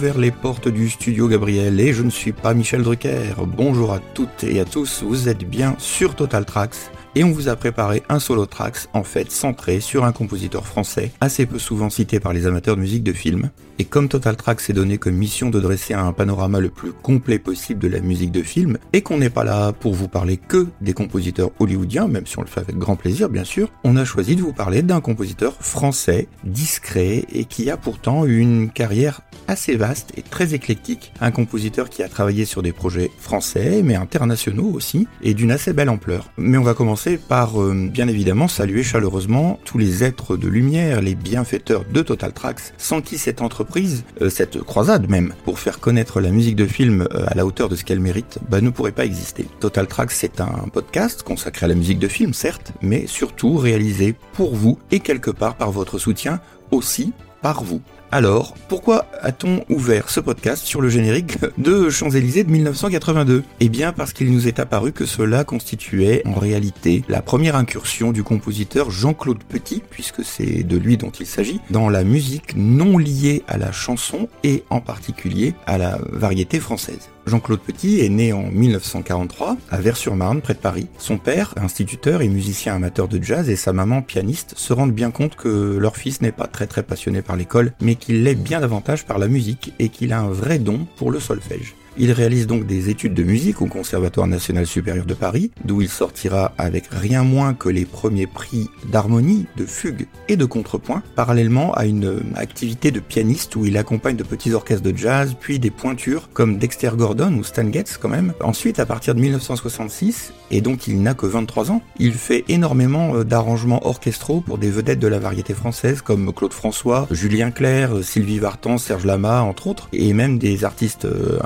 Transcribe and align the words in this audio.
les 0.00 0.30
portes 0.30 0.68
du 0.68 0.88
studio 0.88 1.28
Gabriel 1.28 1.78
et 1.78 1.92
je 1.92 2.02
ne 2.02 2.10
suis 2.10 2.32
pas 2.32 2.54
Michel 2.54 2.82
Drucker. 2.82 3.34
Bonjour 3.46 3.92
à 3.92 3.98
toutes 3.98 4.44
et 4.44 4.58
à 4.58 4.64
tous, 4.64 5.02
vous 5.02 5.28
êtes 5.28 5.44
bien 5.44 5.74
sur 5.78 6.14
Total 6.14 6.46
Tracks 6.46 6.90
et 7.14 7.24
on 7.24 7.32
vous 7.32 7.48
a 7.48 7.56
préparé 7.56 8.02
un 8.08 8.20
solo 8.20 8.46
tracks 8.46 8.88
en 8.92 9.02
fait 9.02 9.30
centré 9.30 9.80
sur 9.80 10.04
un 10.04 10.12
compositeur 10.12 10.66
français 10.66 11.12
assez 11.20 11.46
peu 11.46 11.58
souvent 11.58 11.90
cité 11.90 12.20
par 12.20 12.32
les 12.32 12.46
amateurs 12.46 12.76
de 12.76 12.80
musique 12.80 13.04
de 13.04 13.12
film. 13.12 13.50
Et 13.78 13.84
comme 13.84 14.08
Total 14.08 14.36
Tracks 14.36 14.60
s'est 14.60 14.74
donné 14.74 14.98
comme 14.98 15.14
mission 15.14 15.48
de 15.48 15.58
dresser 15.58 15.94
un 15.94 16.12
panorama 16.12 16.60
le 16.60 16.68
plus 16.68 16.92
complet 16.92 17.38
possible 17.38 17.80
de 17.80 17.88
la 17.88 18.00
musique 18.00 18.30
de 18.30 18.42
film, 18.42 18.76
et 18.92 19.00
qu'on 19.00 19.16
n'est 19.16 19.30
pas 19.30 19.42
là 19.42 19.72
pour 19.72 19.94
vous 19.94 20.06
parler 20.06 20.36
que 20.36 20.66
des 20.82 20.92
compositeurs 20.92 21.50
hollywoodiens, 21.60 22.06
même 22.06 22.26
si 22.26 22.38
on 22.38 22.42
le 22.42 22.46
fait 22.46 22.60
avec 22.60 22.76
grand 22.76 22.96
plaisir 22.96 23.30
bien 23.30 23.44
sûr, 23.44 23.70
on 23.82 23.96
a 23.96 24.04
choisi 24.04 24.36
de 24.36 24.42
vous 24.42 24.52
parler 24.52 24.82
d'un 24.82 25.00
compositeur 25.00 25.54
français, 25.60 26.28
discret, 26.44 27.24
et 27.32 27.46
qui 27.46 27.70
a 27.70 27.78
pourtant 27.78 28.26
une 28.26 28.68
carrière 28.68 29.22
assez 29.48 29.76
vaste 29.76 30.12
et 30.14 30.22
très 30.22 30.52
éclectique. 30.52 31.14
Un 31.22 31.30
compositeur 31.30 31.88
qui 31.88 32.02
a 32.02 32.08
travaillé 32.10 32.44
sur 32.44 32.60
des 32.60 32.72
projets 32.72 33.10
français, 33.18 33.80
mais 33.82 33.94
internationaux 33.94 34.70
aussi, 34.74 35.08
et 35.22 35.32
d'une 35.32 35.52
assez 35.52 35.72
belle 35.72 35.88
ampleur. 35.88 36.30
Mais 36.36 36.58
on 36.58 36.62
va 36.62 36.74
commencer 36.74 36.99
par, 37.08 37.60
euh, 37.60 37.88
bien 37.90 38.08
évidemment, 38.08 38.46
saluer 38.46 38.82
chaleureusement 38.82 39.58
tous 39.64 39.78
les 39.78 40.04
êtres 40.04 40.36
de 40.36 40.48
lumière, 40.48 41.00
les 41.00 41.14
bienfaiteurs 41.14 41.84
de 41.90 42.02
Total 42.02 42.32
Tracks, 42.32 42.74
sans 42.76 43.00
qui 43.00 43.16
cette 43.16 43.40
entreprise, 43.40 44.04
euh, 44.20 44.28
cette 44.28 44.60
croisade 44.60 45.08
même, 45.08 45.32
pour 45.44 45.58
faire 45.58 45.80
connaître 45.80 46.20
la 46.20 46.30
musique 46.30 46.56
de 46.56 46.66
film 46.66 47.08
euh, 47.14 47.24
à 47.26 47.34
la 47.34 47.46
hauteur 47.46 47.68
de 47.68 47.76
ce 47.76 47.84
qu'elle 47.84 48.00
mérite, 48.00 48.38
bah, 48.50 48.60
ne 48.60 48.70
pourrait 48.70 48.92
pas 48.92 49.06
exister. 49.06 49.46
Total 49.60 49.86
Tracks, 49.86 50.12
c'est 50.12 50.40
un 50.40 50.68
podcast 50.72 51.22
consacré 51.22 51.64
à 51.64 51.68
la 51.68 51.74
musique 51.74 51.98
de 51.98 52.08
film, 52.08 52.34
certes, 52.34 52.72
mais 52.82 53.06
surtout 53.06 53.56
réalisé 53.56 54.14
pour 54.34 54.54
vous 54.54 54.78
et 54.90 55.00
quelque 55.00 55.30
part 55.30 55.56
par 55.56 55.70
votre 55.70 55.98
soutien 55.98 56.40
aussi 56.70 57.12
par 57.40 57.64
vous. 57.64 57.80
Alors, 58.12 58.54
pourquoi 58.68 59.06
a-t-on 59.22 59.64
ouvert 59.68 60.10
ce 60.10 60.18
podcast 60.18 60.64
sur 60.64 60.80
le 60.80 60.88
générique 60.88 61.38
de 61.58 61.88
Champs-Élysées 61.90 62.42
de 62.42 62.50
1982 62.50 63.44
Eh 63.60 63.68
bien 63.68 63.92
parce 63.92 64.12
qu'il 64.12 64.32
nous 64.32 64.48
est 64.48 64.58
apparu 64.58 64.90
que 64.90 65.06
cela 65.06 65.44
constituait 65.44 66.22
en 66.26 66.34
réalité 66.34 67.04
la 67.08 67.22
première 67.22 67.54
incursion 67.54 68.10
du 68.10 68.24
compositeur 68.24 68.90
Jean-Claude 68.90 69.44
Petit, 69.44 69.80
puisque 69.90 70.24
c'est 70.24 70.64
de 70.64 70.76
lui 70.76 70.96
dont 70.96 71.10
il 71.10 71.26
s'agit, 71.26 71.60
dans 71.70 71.88
la 71.88 72.02
musique 72.02 72.56
non 72.56 72.98
liée 72.98 73.44
à 73.46 73.58
la 73.58 73.70
chanson 73.70 74.28
et 74.42 74.64
en 74.70 74.80
particulier 74.80 75.54
à 75.66 75.78
la 75.78 76.00
variété 76.10 76.58
française. 76.58 77.10
Jean-Claude 77.26 77.60
Petit 77.60 78.00
est 78.00 78.08
né 78.08 78.32
en 78.32 78.42
1943 78.42 79.56
à 79.70 79.80
Vers-sur-Marne, 79.80 80.40
près 80.40 80.54
de 80.54 80.58
Paris. 80.58 80.88
Son 80.98 81.18
père, 81.18 81.54
instituteur 81.56 82.22
et 82.22 82.28
musicien 82.28 82.74
amateur 82.74 83.08
de 83.08 83.22
jazz, 83.22 83.48
et 83.48 83.56
sa 83.56 83.72
maman, 83.72 84.02
pianiste, 84.02 84.54
se 84.56 84.72
rendent 84.72 84.92
bien 84.92 85.10
compte 85.10 85.36
que 85.36 85.76
leur 85.76 85.96
fils 85.96 86.22
n'est 86.22 86.32
pas 86.32 86.46
très 86.46 86.66
très 86.66 86.82
passionné 86.82 87.22
par 87.22 87.36
l'école, 87.36 87.72
mais 87.80 87.94
qu'il 87.94 88.24
l'est 88.24 88.34
bien 88.34 88.60
davantage 88.60 89.04
par 89.04 89.18
la 89.18 89.28
musique 89.28 89.72
et 89.78 89.88
qu'il 89.88 90.12
a 90.12 90.20
un 90.20 90.30
vrai 90.30 90.58
don 90.58 90.86
pour 90.96 91.10
le 91.10 91.20
solfège. 91.20 91.74
Il 91.96 92.12
réalise 92.12 92.46
donc 92.46 92.66
des 92.66 92.88
études 92.88 93.14
de 93.14 93.22
musique 93.22 93.62
au 93.62 93.66
Conservatoire 93.66 94.26
national 94.26 94.66
supérieur 94.66 95.06
de 95.06 95.14
Paris, 95.14 95.50
d'où 95.64 95.82
il 95.82 95.88
sortira 95.88 96.52
avec 96.58 96.86
rien 96.90 97.24
moins 97.24 97.54
que 97.54 97.68
les 97.68 97.84
premiers 97.84 98.26
prix 98.26 98.68
d'harmonie, 98.90 99.46
de 99.56 99.66
fugue 99.66 100.06
et 100.28 100.36
de 100.36 100.44
contrepoint, 100.44 101.02
parallèlement 101.16 101.72
à 101.74 101.86
une 101.86 102.22
activité 102.36 102.90
de 102.90 103.00
pianiste 103.00 103.56
où 103.56 103.64
il 103.64 103.76
accompagne 103.76 104.16
de 104.16 104.22
petits 104.22 104.52
orchestres 104.52 104.82
de 104.82 104.96
jazz, 104.96 105.34
puis 105.38 105.58
des 105.58 105.70
pointures 105.70 106.28
comme 106.32 106.58
Dexter 106.58 106.90
Gordon 106.96 107.34
ou 107.34 107.44
Stan 107.44 107.70
Getz 107.70 107.96
quand 107.96 108.08
même. 108.08 108.32
Ensuite, 108.42 108.78
à 108.78 108.86
partir 108.86 109.14
de 109.14 109.20
1966, 109.20 110.32
et 110.50 110.60
donc 110.60 110.86
il 110.86 111.02
n'a 111.02 111.14
que 111.14 111.26
23 111.26 111.70
ans, 111.70 111.82
il 111.98 112.14
fait 112.14 112.44
énormément 112.48 113.14
euh, 113.14 113.24
d'arrangements 113.24 113.86
orchestraux 113.86 114.40
pour 114.40 114.58
des 114.58 114.70
vedettes 114.70 114.98
de 114.98 115.06
la 115.06 115.18
variété 115.18 115.54
française 115.54 116.02
comme 116.02 116.32
Claude 116.32 116.52
François, 116.52 117.06
Julien 117.10 117.50
Clerc, 117.50 118.02
Sylvie 118.02 118.38
Vartan, 118.38 118.78
Serge 118.78 119.04
Lama 119.04 119.42
entre 119.42 119.66
autres, 119.68 119.88
et 119.92 120.12
même 120.12 120.38
des 120.38 120.64
artistes 120.64 121.04
euh, 121.04 121.38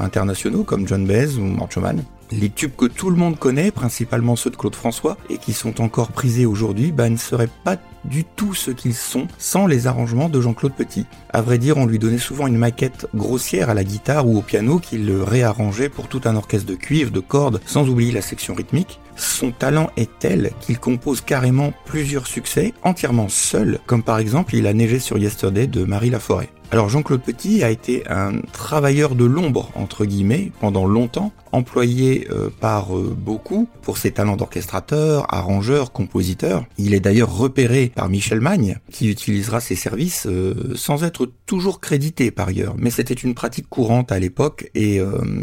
comme 0.66 0.86
John 0.86 1.06
Baez 1.06 1.36
ou 1.38 1.42
Marchoman. 1.42 2.02
Les 2.30 2.50
tubes 2.50 2.74
que 2.76 2.86
tout 2.86 3.10
le 3.10 3.16
monde 3.16 3.38
connaît, 3.38 3.70
principalement 3.70 4.34
ceux 4.34 4.50
de 4.50 4.56
Claude 4.56 4.74
François, 4.74 5.16
et 5.30 5.38
qui 5.38 5.52
sont 5.52 5.80
encore 5.80 6.08
prisés 6.08 6.46
aujourd'hui, 6.46 6.90
bah, 6.90 7.08
ne 7.08 7.16
seraient 7.16 7.50
pas 7.64 7.76
du 8.04 8.24
tout 8.24 8.54
ce 8.54 8.70
qu'ils 8.70 8.94
sont 8.94 9.28
sans 9.38 9.66
les 9.66 9.86
arrangements 9.86 10.28
de 10.28 10.40
Jean-Claude 10.40 10.74
Petit. 10.74 11.06
À 11.30 11.42
vrai 11.42 11.58
dire, 11.58 11.76
on 11.76 11.86
lui 11.86 11.98
donnait 11.98 12.18
souvent 12.18 12.46
une 12.46 12.58
maquette 12.58 13.06
grossière 13.14 13.70
à 13.70 13.74
la 13.74 13.84
guitare 13.84 14.26
ou 14.26 14.38
au 14.38 14.42
piano 14.42 14.78
qu'il 14.78 15.10
réarrangeait 15.12 15.88
pour 15.88 16.08
tout 16.08 16.20
un 16.24 16.36
orchestre 16.36 16.66
de 16.66 16.74
cuivre, 16.74 17.10
de 17.10 17.20
cordes, 17.20 17.60
sans 17.66 17.88
oublier 17.88 18.12
la 18.12 18.22
section 18.22 18.54
rythmique. 18.54 19.00
Son 19.16 19.52
talent 19.52 19.90
est 19.96 20.10
tel 20.18 20.50
qu'il 20.60 20.78
compose 20.78 21.20
carrément 21.20 21.72
plusieurs 21.84 22.26
succès 22.26 22.74
entièrement 22.82 23.28
seul, 23.28 23.78
comme 23.86 24.02
par 24.02 24.18
exemple 24.18 24.56
Il 24.56 24.66
a 24.66 24.74
neigé 24.74 24.98
sur 24.98 25.18
Yesterday 25.18 25.66
de 25.66 25.84
Marie 25.84 26.10
Laforêt. 26.10 26.50
Alors 26.74 26.88
Jean-Claude 26.88 27.22
Petit 27.22 27.62
a 27.62 27.70
été 27.70 28.02
un 28.10 28.40
travailleur 28.52 29.14
de 29.14 29.24
l'ombre, 29.24 29.70
entre 29.76 30.04
guillemets, 30.04 30.50
pendant 30.58 30.86
longtemps, 30.86 31.30
employé 31.54 32.26
euh, 32.31 32.50
par 32.60 32.97
euh, 32.97 33.15
beaucoup 33.16 33.69
pour 33.82 33.98
ses 33.98 34.10
talents 34.10 34.37
d'orchestrateur, 34.37 35.32
arrangeur, 35.32 35.92
compositeur. 35.92 36.65
Il 36.78 36.94
est 36.94 37.00
d'ailleurs 37.00 37.34
repéré 37.34 37.92
par 37.94 38.09
Michel 38.09 38.41
Magne, 38.41 38.78
qui 38.91 39.09
utilisera 39.09 39.60
ses 39.60 39.76
services 39.76 40.26
euh, 40.26 40.72
sans 40.75 41.04
être 41.04 41.31
toujours 41.47 41.81
crédité 41.81 42.31
par 42.31 42.48
ailleurs. 42.48 42.75
Mais 42.76 42.91
c'était 42.91 43.14
une 43.14 43.34
pratique 43.34 43.69
courante 43.69 44.10
à 44.10 44.19
l'époque 44.19 44.70
et 44.75 45.00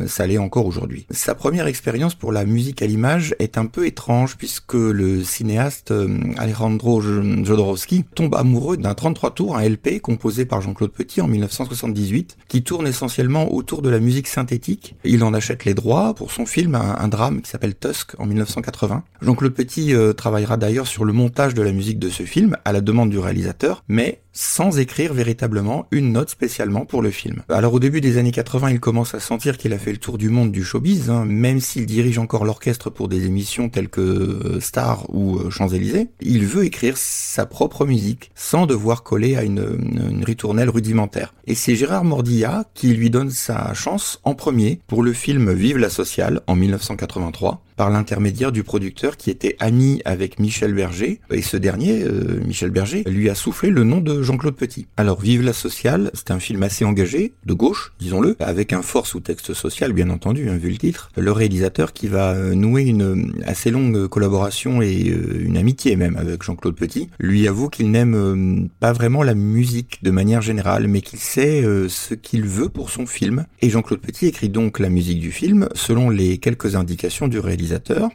ça 0.08 0.26
l'est 0.28 0.38
encore 0.38 0.66
aujourd'hui. 0.66 1.06
Sa 1.12 1.36
première 1.36 1.68
expérience 1.68 2.16
pour 2.16 2.32
la 2.32 2.46
musique 2.46 2.82
à 2.82 2.88
l'image 2.88 3.36
est 3.40 3.58
un 3.58 3.66
peu 3.66 3.86
étrange 3.86 4.36
puisque 4.38 4.74
le 4.74 5.24
cinéaste 5.24 5.94
Alejandro 6.38 7.02
Jodorowsky 7.02 8.04
tombe 8.16 8.36
amoureux 8.36 8.78
d'un 8.78 8.94
33 8.94 9.32
tours, 9.32 9.58
un 9.58 9.68
LP 9.68 10.02
composé 10.02 10.46
par 10.46 10.62
Jean-Claude 10.62 10.92
Petit 10.92 11.22
en 11.22 11.28
1978, 11.28 12.38
qui 12.48 12.64
tourne 12.64 12.88
essentiellement 12.88 13.54
autour 13.54 13.82
de 13.82 13.90
la 13.90 14.00
musique 14.00 14.28
synthétique. 14.28 14.96
Il 15.04 15.24
en 15.24 15.34
achète 15.34 15.66
les 15.66 15.74
droits 15.74 16.01
pour 16.16 16.32
son 16.32 16.46
film, 16.46 16.76
un, 16.76 17.08
drame 17.08 17.42
qui 17.42 17.50
s'appelle 17.50 17.76
Tusk 17.76 18.20
en 18.20 18.26
1980. 18.26 19.04
Jean-Claude 19.22 19.54
Petit 19.54 19.94
euh, 19.94 20.14
travaillera 20.14 20.58
d'ailleurs 20.58 20.88
sur 20.88 21.06
le 21.06 21.14
montage 21.14 21.54
de 21.54 21.62
la 21.62 21.72
musique 21.72 22.00
de 22.00 22.10
ce 22.10 22.24
film, 22.24 22.58
à 22.66 22.72
la 22.72 22.82
demande 22.82 23.10
du 23.10 23.20
réalisateur, 23.20 23.84
mais 23.88 24.22
sans 24.34 24.80
écrire 24.80 25.14
véritablement 25.14 25.88
une 25.92 26.14
note 26.14 26.30
spécialement 26.30 26.86
pour 26.86 27.02
le 27.02 27.12
film. 27.12 27.44
Alors 27.50 27.74
au 27.74 27.80
début 27.80 28.02
des 28.02 28.18
années 28.18 28.32
80, 28.32 28.72
il 28.72 28.80
commence 28.80 29.16
à 29.16 29.20
sentir 29.20 29.58
qu'il 29.58 29.74
a 29.74 29.78
fait 29.78 29.92
le 29.92 29.98
tour 29.98 30.18
du 30.18 30.30
monde 30.30 30.52
du 30.52 30.64
showbiz, 30.64 31.10
hein, 31.10 31.26
même 31.26 31.60
s'il 31.60 31.86
dirige 31.86 32.18
encore 32.18 32.46
l'orchestre 32.46 32.90
pour 32.90 33.08
des 33.08 33.26
émissions 33.26 33.70
telles 33.70 33.90
que 33.90 34.02
euh, 34.02 34.60
Star 34.60 35.06
ou 35.14 35.38
euh, 35.38 35.50
Champs-Élysées. 35.50 36.10
Il 36.22 36.46
veut 36.46 36.66
écrire 36.66 36.98
sa 36.98 37.46
propre 37.46 37.86
musique 37.86 38.32
sans 38.36 38.66
devoir 38.66 39.04
coller 39.04 39.36
à 39.36 39.44
une, 39.44 39.78
une 40.10 40.24
ritournelle 40.24 40.70
rudimentaire. 40.70 41.34
Et 41.48 41.56
c'est 41.56 41.76
Gérard 41.76 42.04
Mordilla 42.04 42.66
qui 42.74 42.94
lui 42.94 43.10
donne 43.10 43.30
sa 43.32 43.74
chance 43.74 44.20
en 44.24 44.36
premier 44.36 44.80
pour 44.88 45.04
le 45.04 45.14
film 45.14 45.52
Vive 45.54 45.78
la 45.78 45.90
sociale 45.90 46.42
en 46.48 46.56
1983 46.56 47.62
par 47.82 47.90
l'intermédiaire 47.90 48.52
du 48.52 48.62
producteur 48.62 49.18
qui 49.18 49.32
était 49.32 49.56
ami 49.60 50.04
avec 50.06 50.38
Michel 50.38 50.72
Berger, 50.72 51.20
et 51.32 51.42
ce 51.42 51.58
dernier, 51.58 52.04
euh, 52.04 52.40
Michel 52.46 52.70
Berger, 52.70 53.04
lui 53.08 53.28
a 53.28 53.34
soufflé 53.34 53.72
le 53.72 53.84
nom 53.84 54.02
de 54.02 54.22
Jean-Claude 54.22 54.56
Petit. 54.56 54.86
Alors 54.98 55.20
Vive 55.20 55.42
la 55.42 55.52
sociale, 55.52 56.12
c'est 56.14 56.30
un 56.30 56.38
film 56.38 56.62
assez 56.62 56.86
engagé, 56.86 57.34
de 57.44 57.54
gauche, 57.56 57.94
disons-le, 58.00 58.36
avec 58.40 58.72
un 58.72 58.84
fort 58.84 59.08
sous-texte 59.08 59.56
social, 59.56 59.94
bien 59.94 60.12
entendu, 60.12 60.48
hein, 60.48 60.58
vu 60.58 60.70
le 60.70 60.78
titre. 60.78 61.10
Le 61.18 61.32
réalisateur 61.32 61.92
qui 61.92 62.08
va 62.08 62.34
euh, 62.34 62.54
nouer 62.54 62.84
une 62.84 63.02
euh, 63.02 63.48
assez 63.48 63.72
longue 63.72 64.08
collaboration 64.10 64.84
et 64.84 65.02
une 65.02 65.58
amitié 65.58 65.96
même 65.96 66.18
avec 66.18 66.44
Jean-Claude 66.44 66.76
Petit, 66.76 67.10
lui 67.20 67.48
avoue 67.48 67.70
qu'il 67.70 67.90
n'aime 67.90 68.70
pas 68.80 68.94
vraiment 68.94 69.24
la 69.24 69.34
musique 69.34 70.04
de 70.04 70.12
manière 70.12 70.44
générale, 70.44 70.88
mais 70.88 71.02
qu'il 71.02 71.18
sait 71.18 71.64
ce 71.88 72.14
qu'il 72.14 72.44
veut 72.44 72.70
pour 72.70 72.92
son 72.92 73.08
film. 73.08 73.48
Et 73.64 73.72
Jean-Claude 73.72 74.02
Petit 74.02 74.28
écrit 74.28 74.50
donc 74.50 74.78
la 74.78 74.90
musique 74.90 75.20
du 75.20 75.32
film 75.32 75.68
selon 75.74 76.12
les 76.12 76.38
quelques 76.38 76.76
indications 76.76 77.28
du 77.28 77.40
réalisateur 77.40 77.71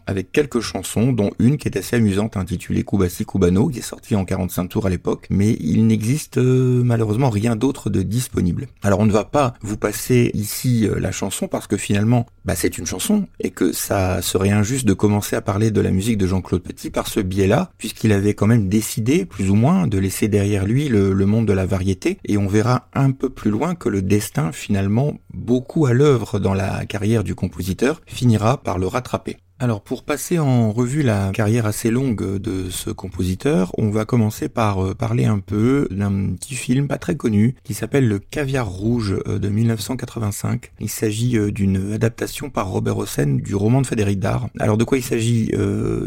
avec 0.06 0.32
quelques 0.32 0.60
chansons, 0.60 1.12
dont 1.12 1.30
une 1.38 1.56
qui 1.56 1.68
est 1.68 1.76
assez 1.76 1.96
amusante 1.96 2.36
intitulée 2.36 2.84
Kubasi 2.84 3.24
Kubano, 3.24 3.68
qui 3.68 3.78
est 3.78 3.82
sortie 3.82 4.16
en 4.16 4.24
45 4.24 4.68
tours 4.68 4.86
à 4.86 4.90
l'époque, 4.90 5.26
mais 5.30 5.56
il 5.60 5.86
n'existe 5.86 6.38
euh, 6.38 6.82
malheureusement 6.84 7.30
rien 7.30 7.56
d'autre 7.56 7.90
de 7.90 8.02
disponible. 8.02 8.68
Alors 8.82 9.00
on 9.00 9.06
ne 9.06 9.12
va 9.12 9.24
pas 9.24 9.54
vous 9.62 9.76
passer 9.76 10.30
ici 10.34 10.86
euh, 10.86 10.98
la 10.98 11.12
chanson 11.12 11.48
parce 11.48 11.66
que 11.66 11.76
finalement, 11.76 12.26
bah, 12.44 12.54
c'est 12.54 12.78
une 12.78 12.86
chanson 12.86 13.26
et 13.40 13.50
que 13.50 13.72
ça 13.72 14.22
serait 14.22 14.50
injuste 14.50 14.86
de 14.86 14.94
commencer 14.94 15.36
à 15.36 15.40
parler 15.40 15.70
de 15.70 15.80
la 15.80 15.90
musique 15.90 16.18
de 16.18 16.26
Jean-Claude 16.26 16.62
Petit 16.62 16.90
par 16.90 17.06
ce 17.08 17.20
biais-là, 17.20 17.70
puisqu'il 17.78 18.12
avait 18.12 18.34
quand 18.34 18.46
même 18.46 18.68
décidé, 18.68 19.24
plus 19.24 19.50
ou 19.50 19.54
moins, 19.54 19.86
de 19.86 19.98
laisser 19.98 20.28
derrière 20.28 20.66
lui 20.66 20.88
le 20.88 21.14
monde 21.26 21.46
de 21.46 21.52
la 21.52 21.66
variété, 21.66 22.18
et 22.24 22.38
on 22.38 22.46
verra 22.46 22.88
un 22.94 23.10
peu 23.10 23.30
plus 23.30 23.50
loin 23.50 23.74
que 23.74 23.88
le 23.88 24.02
destin, 24.02 24.52
finalement, 24.52 25.14
beaucoup 25.32 25.86
à 25.86 25.92
l'œuvre 25.92 26.38
dans 26.38 26.54
la 26.54 26.84
carrière 26.86 27.24
du 27.24 27.34
compositeur, 27.34 28.00
finira 28.06 28.62
par 28.62 28.78
le 28.78 28.86
rattraper. 28.86 29.36
Alors 29.58 29.80
pour 29.80 30.02
passer 30.02 30.38
en 30.38 30.70
revue 30.70 31.02
la 31.02 31.30
carrière 31.32 31.64
assez 31.64 31.90
longue 31.90 32.36
de 32.36 32.68
ce 32.68 32.90
compositeur, 32.90 33.72
on 33.78 33.88
va 33.88 34.04
commencer 34.04 34.50
par 34.50 34.84
euh, 34.84 34.94
parler 34.94 35.24
un 35.24 35.38
peu 35.38 35.88
d'un 35.90 36.34
petit 36.34 36.54
film 36.54 36.88
pas 36.88 36.98
très 36.98 37.16
connu 37.16 37.54
qui 37.64 37.72
s'appelle 37.72 38.06
Le 38.06 38.18
Caviar 38.18 38.68
Rouge 38.68 39.16
euh, 39.26 39.38
de 39.38 39.48
1985. 39.48 40.72
Il 40.78 40.90
s'agit 40.90 41.38
euh, 41.38 41.50
d'une 41.50 41.94
adaptation 41.94 42.50
par 42.50 42.68
Robert 42.68 42.98
Hossein 42.98 43.38
du 43.38 43.54
roman 43.54 43.80
de 43.80 43.86
Frédéric 43.86 44.20
Dard. 44.20 44.50
Alors 44.58 44.76
de 44.76 44.84
quoi 44.84 44.98
il 44.98 45.02
s'agit 45.02 45.50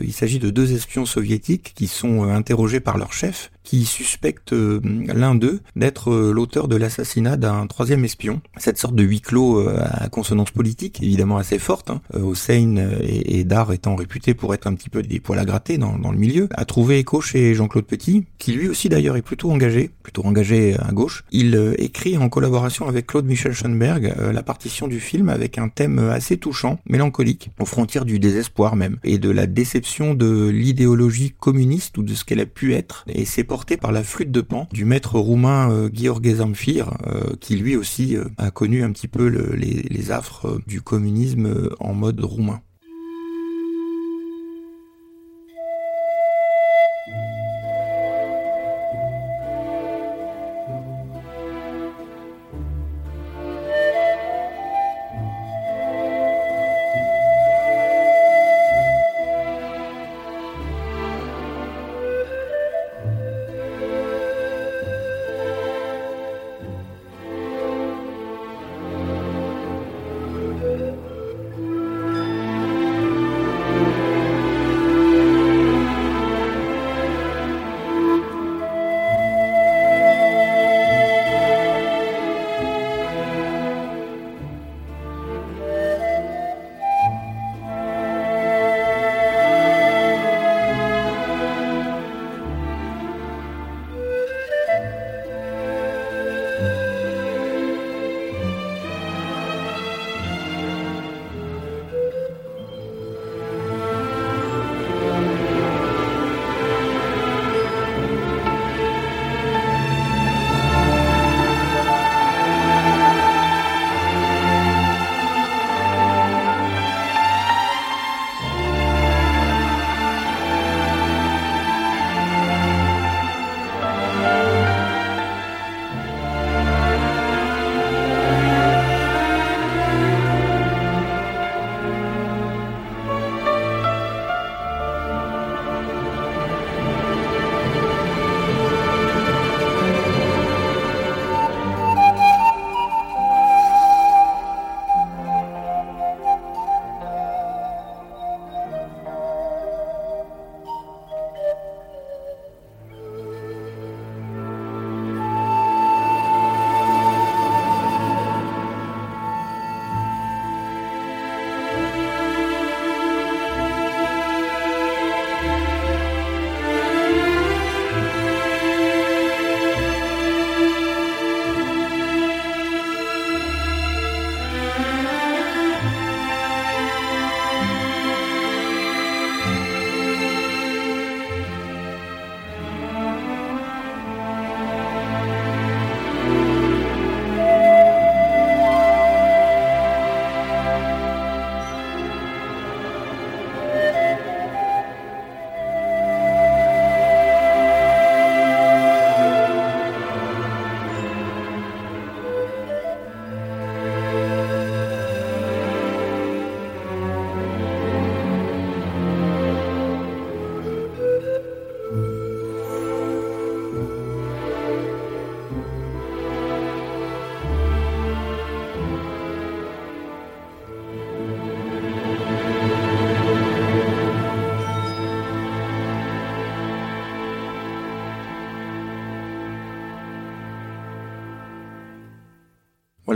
Il 0.02 0.14
s'agit 0.14 0.38
de 0.38 0.52
deux 0.52 0.74
espions 0.74 1.08
soviétiques 1.08 1.74
qui 1.74 1.88
sont 1.88 2.24
interrogés 2.26 2.80
par 2.80 3.00
leur 3.00 3.14
chef 3.14 3.50
qui 3.64 3.86
suspecte 3.86 4.52
l'un 4.52 5.36
d'eux 5.36 5.60
d'être 5.76 6.12
l'auteur 6.12 6.68
de 6.68 6.76
l'assassinat 6.76 7.38
d'un 7.38 7.68
troisième 7.68 8.04
espion. 8.04 8.42
Cette 8.58 8.80
sorte 8.80 8.96
de 8.96 9.04
huis 9.04 9.22
clos 9.22 9.60
à 9.60 10.10
consonance 10.10 10.50
politique, 10.50 11.04
évidemment 11.04 11.38
assez 11.38 11.60
forte, 11.60 11.92
hein. 11.92 12.02
Hossein 12.16 12.90
et, 13.04 13.39
et 13.40 13.44
Dar 13.44 13.74
étant 13.74 13.96
réputés 13.96 14.34
pour 14.34 14.54
être 14.54 14.68
un 14.68 14.74
petit 14.74 14.90
peu 14.90 15.02
des 15.02 15.20
poils 15.20 15.40
à 15.40 15.46
gratter 15.46 15.78
dans, 15.78 16.12
le 16.12 16.18
milieu, 16.18 16.50
a 16.54 16.66
trouvé 16.66 17.00
écho 17.00 17.22
chez 17.22 17.54
Jean-Claude 17.54 17.86
Petit, 17.86 18.26
qui 18.38 18.54
lui 18.54 18.68
aussi 18.68 18.90
d'ailleurs 18.90 19.18
est 19.18 19.22
plutôt 19.22 19.52
engagé, 19.52 19.90
plutôt 20.04 20.26
engagé 20.26 20.76
à 20.80 20.92
gauche. 20.92 21.24
Il 21.32 21.76
écrit 21.78 22.18
en 22.18 22.30
collaboration 22.30 22.88
avec 22.88 23.08
Claude 23.08 23.26
Michel 23.26 23.54
Schoenberg 23.54 24.14
la 24.32 24.44
partition 24.44 24.88
du 24.88 25.00
film 25.00 25.30
avec 25.30 25.58
un 25.58 25.70
thème 25.70 26.00
assez 26.00 26.38
touchant, 26.38 26.80
mélancolique, 26.88 27.52
aux 27.60 27.66
frontières 27.66 28.06
du 28.06 28.20
désespoir 28.20 28.76
même, 28.76 28.98
et 29.04 29.18
de 29.18 29.30
la 29.30 29.48
déception 29.48 30.14
de 30.14 30.50
l'idéologie 30.50 31.34
communiste 31.40 31.98
ou 31.98 32.04
de 32.04 32.14
ce 32.14 32.26
qu'elle 32.26 32.40
a 32.40 32.46
pu 32.46 32.74
être, 32.74 33.06
et 33.08 33.26
c'est 33.26 33.44
porté 33.44 33.78
par 33.78 33.92
la 33.92 34.04
flûte 34.04 34.32
de 34.32 34.42
pan 34.42 34.68
du 34.72 34.86
maître 34.86 35.20
roumain 35.20 35.72
euh, 35.72 35.90
Gheorghe 35.90 36.28
euh, 36.28 37.36
qui 37.40 37.56
lui 37.56 37.76
aussi 37.76 38.16
euh, 38.16 38.26
a 38.38 38.52
connu 38.52 38.84
un 38.84 38.92
petit 38.92 39.08
peu 39.08 39.28
les 39.28 40.12
affres 40.12 40.60
du 40.68 40.82
communisme 40.82 41.70
en 41.80 41.94
mode 41.94 42.20
roumain. 42.22 42.62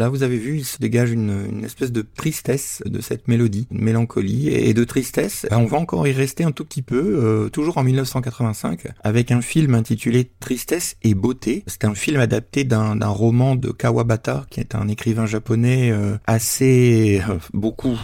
Voilà, 0.03 0.17
vous 0.17 0.23
avez 0.23 0.37
vu, 0.37 0.57
il 0.57 0.65
se 0.65 0.79
dégage 0.79 1.11
une, 1.11 1.63
espèce 1.63 1.93
de 1.93 2.01
tristesse 2.01 2.83
de 2.85 2.99
cette 2.99 3.29
mélodie, 3.29 3.67
une 3.71 3.81
mélancolie 3.81 4.49
et 4.49 4.73
de 4.73 4.83
tristesse. 4.83 5.45
Ben, 5.49 5.59
on 5.59 5.65
va 5.65 5.77
encore 5.77 6.05
y 6.05 6.11
rester 6.11 6.43
un 6.43 6.51
tout 6.51 6.65
petit 6.65 6.81
peu, 6.81 7.21
euh, 7.23 7.47
toujours 7.47 7.77
en 7.77 7.85
1985, 7.85 8.87
avec 9.01 9.31
un 9.31 9.39
film 9.39 9.75
intitulé 9.75 10.29
Tristesse 10.41 10.97
et 11.03 11.13
beauté. 11.13 11.63
C'est 11.67 11.85
un 11.85 11.95
film 11.95 12.19
adapté 12.19 12.65
d'un 12.65 13.07
roman 13.07 13.55
de 13.55 13.71
Kawabata, 13.71 14.45
qui 14.49 14.59
est 14.59 14.75
un 14.75 14.89
écrivain 14.89 15.25
japonais 15.25 15.89
euh, 15.91 16.17
assez 16.27 17.21
euh, 17.29 17.37
beaucoup 17.53 17.97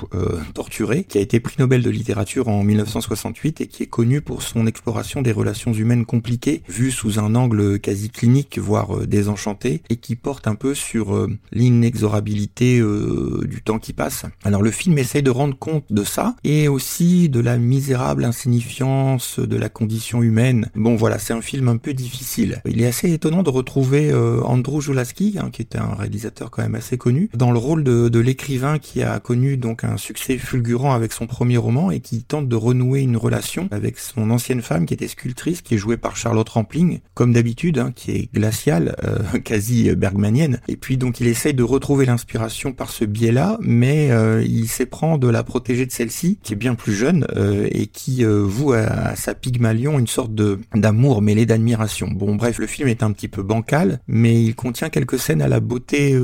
torturé, 0.54 1.04
qui 1.04 1.18
a 1.18 1.22
été 1.22 1.42
prix 1.42 1.58
Nobel 1.60 1.82
de 1.82 1.90
littérature 1.90 2.48
en 2.48 2.64
1968 2.64 3.60
et 3.60 3.68
qui 3.68 3.84
est 3.84 3.88
connu 3.88 4.22
pour 4.22 4.42
son 4.42 4.68
exploration 4.68 5.22
des 5.22 5.34
relations 5.34 5.74
humaines 5.74 6.06
compliquées, 6.06 6.64
vues 6.70 6.92
sous 6.92 7.20
un 7.20 7.36
angle 7.36 7.78
quasi 7.80 8.10
clinique, 8.10 8.58
voire 8.58 9.06
désenchanté, 9.06 9.82
et 9.90 9.98
qui 9.98 10.16
porte 10.16 10.48
un 10.48 10.56
peu 10.56 10.74
sur 10.74 11.28
l'in 11.52 11.89
l'inexorabilité 11.90 12.80
euh, 12.80 13.46
du 13.48 13.62
temps 13.62 13.80
qui 13.80 13.94
passe. 13.94 14.26
Alors 14.44 14.62
le 14.62 14.72
film 14.72 14.98
essaye 14.98 15.24
de 15.24 15.32
rendre 15.32 15.58
compte 15.58 15.86
de 15.90 16.04
ça 16.04 16.36
et 16.44 16.68
aussi 16.68 17.30
de 17.30 17.40
la 17.40 17.58
misérable 17.58 18.24
insignifiance 18.24 19.40
de 19.40 19.58
la 19.58 19.70
condition 19.70 20.22
humaine. 20.22 20.70
Bon 20.76 20.96
voilà, 20.96 21.18
c'est 21.18 21.34
un 21.34 21.42
film 21.42 21.68
un 21.68 21.78
peu 21.78 21.94
difficile. 21.94 22.62
Il 22.66 22.82
est 22.82 22.86
assez 22.86 23.12
étonnant 23.12 23.44
de 23.44 23.50
retrouver 23.50 24.12
euh, 24.12 24.42
Andrew 24.44 24.82
Julaski, 24.82 25.38
hein, 25.40 25.50
qui 25.52 25.64
était 25.64 25.80
un 25.80 25.96
réalisateur 25.96 26.52
quand 26.52 26.62
même 26.62 26.76
assez 26.76 26.98
connu, 26.98 27.30
dans 27.34 27.52
le 27.52 27.58
rôle 27.58 27.84
de, 27.84 28.08
de 28.08 28.20
l'écrivain 28.20 28.78
qui 28.78 29.02
a 29.02 29.20
connu 29.20 29.58
donc 29.58 29.84
un 29.84 29.98
succès 29.98 30.38
fulgurant 30.38 30.94
avec 30.94 31.12
son 31.12 31.26
premier 31.26 31.58
roman 31.58 31.90
et 31.92 32.02
qui 32.02 32.24
tente 32.24 32.48
de 32.48 32.56
renouer 32.56 33.02
une 33.02 33.18
relation 33.18 33.68
avec 33.72 33.98
son 33.98 34.30
ancienne 34.30 34.62
femme 34.62 34.86
qui 34.86 34.94
était 34.94 35.08
sculptrice, 35.08 35.62
qui 35.62 35.76
est 35.76 35.78
jouée 35.78 35.98
par 35.98 36.16
Charlotte 36.16 36.50
Rampling, 36.50 37.00
comme 37.16 37.34
d'habitude, 37.34 37.80
hein, 37.80 37.92
qui 37.96 38.12
est 38.12 38.34
glaciale, 38.34 38.96
euh, 39.04 39.40
quasi 39.44 39.96
bergmanienne. 39.96 40.62
Et 40.68 40.76
puis 40.76 40.98
donc 40.98 41.20
il 41.20 41.28
essaye 41.28 41.54
de 41.54 41.64
retrouver 41.80 42.06
l'inspiration 42.06 42.74
par 42.74 42.90
ce 42.90 43.06
biais-là, 43.06 43.58
mais 43.62 44.12
euh, 44.12 44.44
il 44.46 44.68
s'éprend 44.68 45.18
de 45.18 45.30
la 45.30 45.44
protéger 45.44 45.86
de 45.86 45.92
celle-ci, 45.92 46.38
qui 46.44 46.52
est 46.52 46.58
bien 46.58 46.76
plus 46.76 46.94
jeune 46.94 47.26
euh, 47.38 47.70
et 47.72 47.88
qui 47.88 48.26
voue 48.26 48.74
à, 48.74 49.16
sa 49.16 49.34
Pygmalion 49.34 49.98
une 49.98 50.08
sorte 50.08 50.36
de 50.36 50.60
d'amour 50.76 51.22
mêlé 51.22 51.46
d'admiration. 51.46 52.10
Bon 52.12 52.36
bref, 52.36 52.60
le 52.60 52.68
film 52.68 52.90
est 52.90 53.02
un 53.02 53.14
petit 53.14 53.30
peu 53.30 53.44
bancal, 53.44 54.02
mais 54.08 54.44
il 54.44 54.56
contient 54.56 54.90
quelques 54.90 55.20
scènes 55.20 55.42
à 55.42 55.48
la 55.48 55.62
beauté 55.62 56.18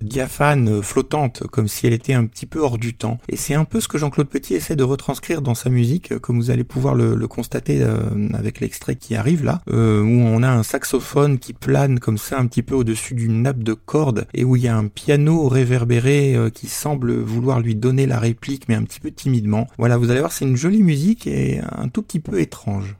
diaphane, 0.00 0.82
flottante, 0.82 1.42
comme 1.50 1.68
si 1.68 1.86
elle 1.86 1.92
était 1.92 2.14
un 2.14 2.24
petit 2.24 2.46
peu 2.46 2.60
hors 2.60 2.78
du 2.78 2.94
temps. 2.94 3.18
Et 3.28 3.36
c'est 3.36 3.54
un 3.54 3.64
peu 3.64 3.80
ce 3.80 3.88
que 3.88 3.98
Jean-Claude 3.98 4.28
Petit 4.28 4.54
essaie 4.54 4.76
de 4.76 4.84
retranscrire 4.84 5.42
dans 5.42 5.54
sa 5.54 5.68
musique, 5.68 6.18
comme 6.18 6.38
vous 6.38 6.50
allez 6.50 6.64
pouvoir 6.64 6.94
le 6.94 7.28
constater 7.28 7.84
avec 8.32 8.60
l'extrait 8.60 8.96
qui 8.96 9.14
arrive 9.14 9.44
là, 9.44 9.60
où 9.68 9.74
on 9.74 10.42
a 10.42 10.50
un 10.50 10.62
saxophone 10.62 11.38
qui 11.38 11.52
plane 11.52 11.98
comme 12.00 12.18
ça 12.18 12.38
un 12.38 12.46
petit 12.46 12.62
peu 12.62 12.74
au-dessus 12.74 13.14
d'une 13.14 13.42
nappe 13.42 13.62
de 13.62 13.74
cordes 13.74 14.26
et 14.32 14.44
où 14.44 14.56
il 14.56 14.62
y 14.62 14.68
a 14.68 14.76
un 14.76 14.86
piano 14.94 15.48
réverbéré 15.48 16.34
euh, 16.34 16.50
qui 16.50 16.68
semble 16.68 17.14
vouloir 17.14 17.60
lui 17.60 17.74
donner 17.74 18.06
la 18.06 18.18
réplique 18.18 18.68
mais 18.68 18.74
un 18.74 18.82
petit 18.84 19.00
peu 19.00 19.10
timidement. 19.10 19.66
Voilà, 19.78 19.96
vous 19.96 20.10
allez 20.10 20.20
voir, 20.20 20.32
c'est 20.32 20.44
une 20.44 20.56
jolie 20.56 20.82
musique 20.82 21.26
et 21.26 21.60
un 21.76 21.88
tout 21.88 22.02
petit 22.02 22.20
peu 22.20 22.40
étrange. 22.40 22.96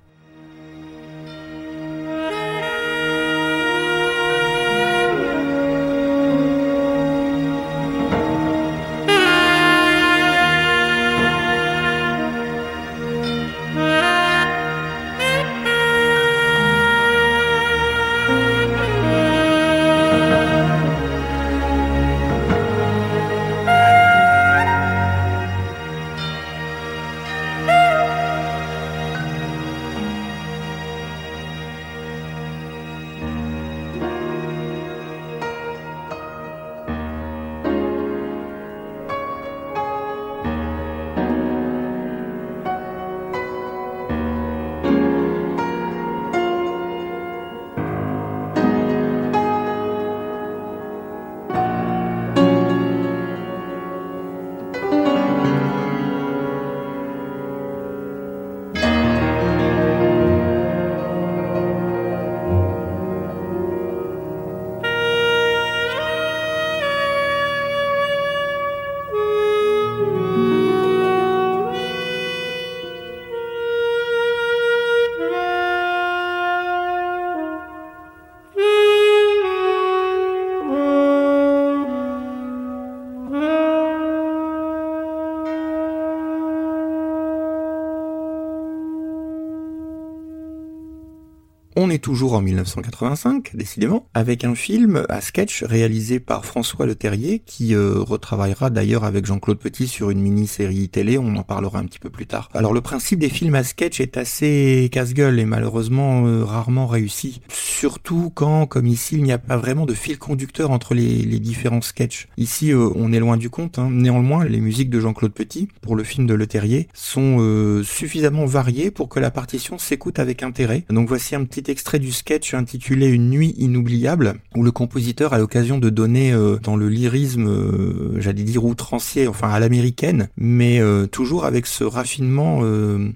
On 91.76 91.90
est 91.90 91.98
toujours 91.98 92.34
en 92.34 92.40
1985, 92.40 93.50
décidément, 93.56 94.06
avec 94.14 94.44
un 94.44 94.54
film 94.54 95.04
à 95.08 95.20
sketch 95.20 95.64
réalisé 95.64 96.20
par 96.20 96.44
François 96.44 96.86
Le 96.86 96.94
Terrier, 96.94 97.42
qui 97.44 97.74
euh, 97.74 97.94
retravaillera 97.98 98.70
d'ailleurs 98.70 99.02
avec 99.02 99.26
Jean-Claude 99.26 99.58
Petit 99.58 99.88
sur 99.88 100.10
une 100.10 100.20
mini-série 100.20 100.88
télé, 100.88 101.18
on 101.18 101.34
en 101.34 101.42
parlera 101.42 101.80
un 101.80 101.86
petit 101.86 101.98
peu 101.98 102.10
plus 102.10 102.26
tard. 102.26 102.48
Alors 102.54 102.72
le 102.72 102.80
principe 102.80 103.18
des 103.18 103.28
films 103.28 103.56
à 103.56 103.64
sketch 103.64 103.98
est 103.98 104.16
assez 104.16 104.88
casse-gueule 104.92 105.40
et 105.40 105.44
malheureusement 105.46 106.24
euh, 106.28 106.44
rarement 106.44 106.86
réussi. 106.86 107.40
Surtout 107.48 108.30
quand, 108.32 108.66
comme 108.66 108.86
ici, 108.86 109.16
il 109.16 109.24
n'y 109.24 109.32
a 109.32 109.38
pas 109.38 109.56
vraiment 109.56 109.84
de 109.84 109.94
fil 109.94 110.16
conducteur 110.16 110.70
entre 110.70 110.94
les, 110.94 111.24
différents 111.40 111.82
sketchs. 111.82 112.28
Ici, 112.36 112.70
euh, 112.70 112.88
on 112.94 113.12
est 113.12 113.18
loin 113.18 113.36
du 113.36 113.50
compte. 113.50 113.80
Hein. 113.80 113.88
Néanmoins, 113.90 114.44
les 114.44 114.60
musiques 114.60 114.90
de 114.90 115.00
Jean-Claude 115.00 115.32
Petit, 115.32 115.66
pour 115.80 115.96
le 115.96 116.04
film 116.04 116.28
de 116.28 116.34
Le 116.34 116.46
Terrier, 116.46 116.86
sont 116.94 117.82
suffisamment 117.84 118.46
variées 118.46 118.92
pour 118.92 119.08
que 119.08 119.18
la 119.18 119.32
partition 119.32 119.76
s'écoute 119.76 120.20
avec 120.20 120.44
intérêt. 120.44 120.84
Donc 120.88 121.08
voici 121.08 121.34
un 121.34 121.44
petit 121.44 121.63
extrait 121.68 121.98
du 121.98 122.12
sketch 122.12 122.54
intitulé 122.54 123.08
Une 123.08 123.30
nuit 123.30 123.54
inoubliable, 123.58 124.34
où 124.54 124.62
le 124.62 124.70
compositeur 124.70 125.32
a 125.32 125.38
l'occasion 125.38 125.78
de 125.78 125.90
donner 125.90 126.32
euh, 126.32 126.58
dans 126.62 126.76
le 126.76 126.88
lyrisme, 126.88 127.48
euh, 127.48 128.20
j'allais 128.20 128.42
dire 128.42 128.64
outrancier, 128.64 129.28
enfin 129.28 129.50
à 129.50 129.60
l'américaine, 129.60 130.28
mais 130.36 130.80
euh, 130.80 131.06
toujours 131.06 131.44
avec 131.44 131.66
ce 131.66 131.84
raffinement 131.84 132.62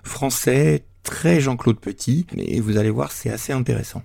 français 0.03 0.85
très 1.03 1.41
Jean-Claude 1.41 1.79
Petit, 1.79 2.27
et 2.37 2.61
vous 2.61 2.77
allez 2.77 2.91
voir 2.91 3.13
c'est 3.13 3.31
assez 3.31 3.53
intéressant. 3.53 4.03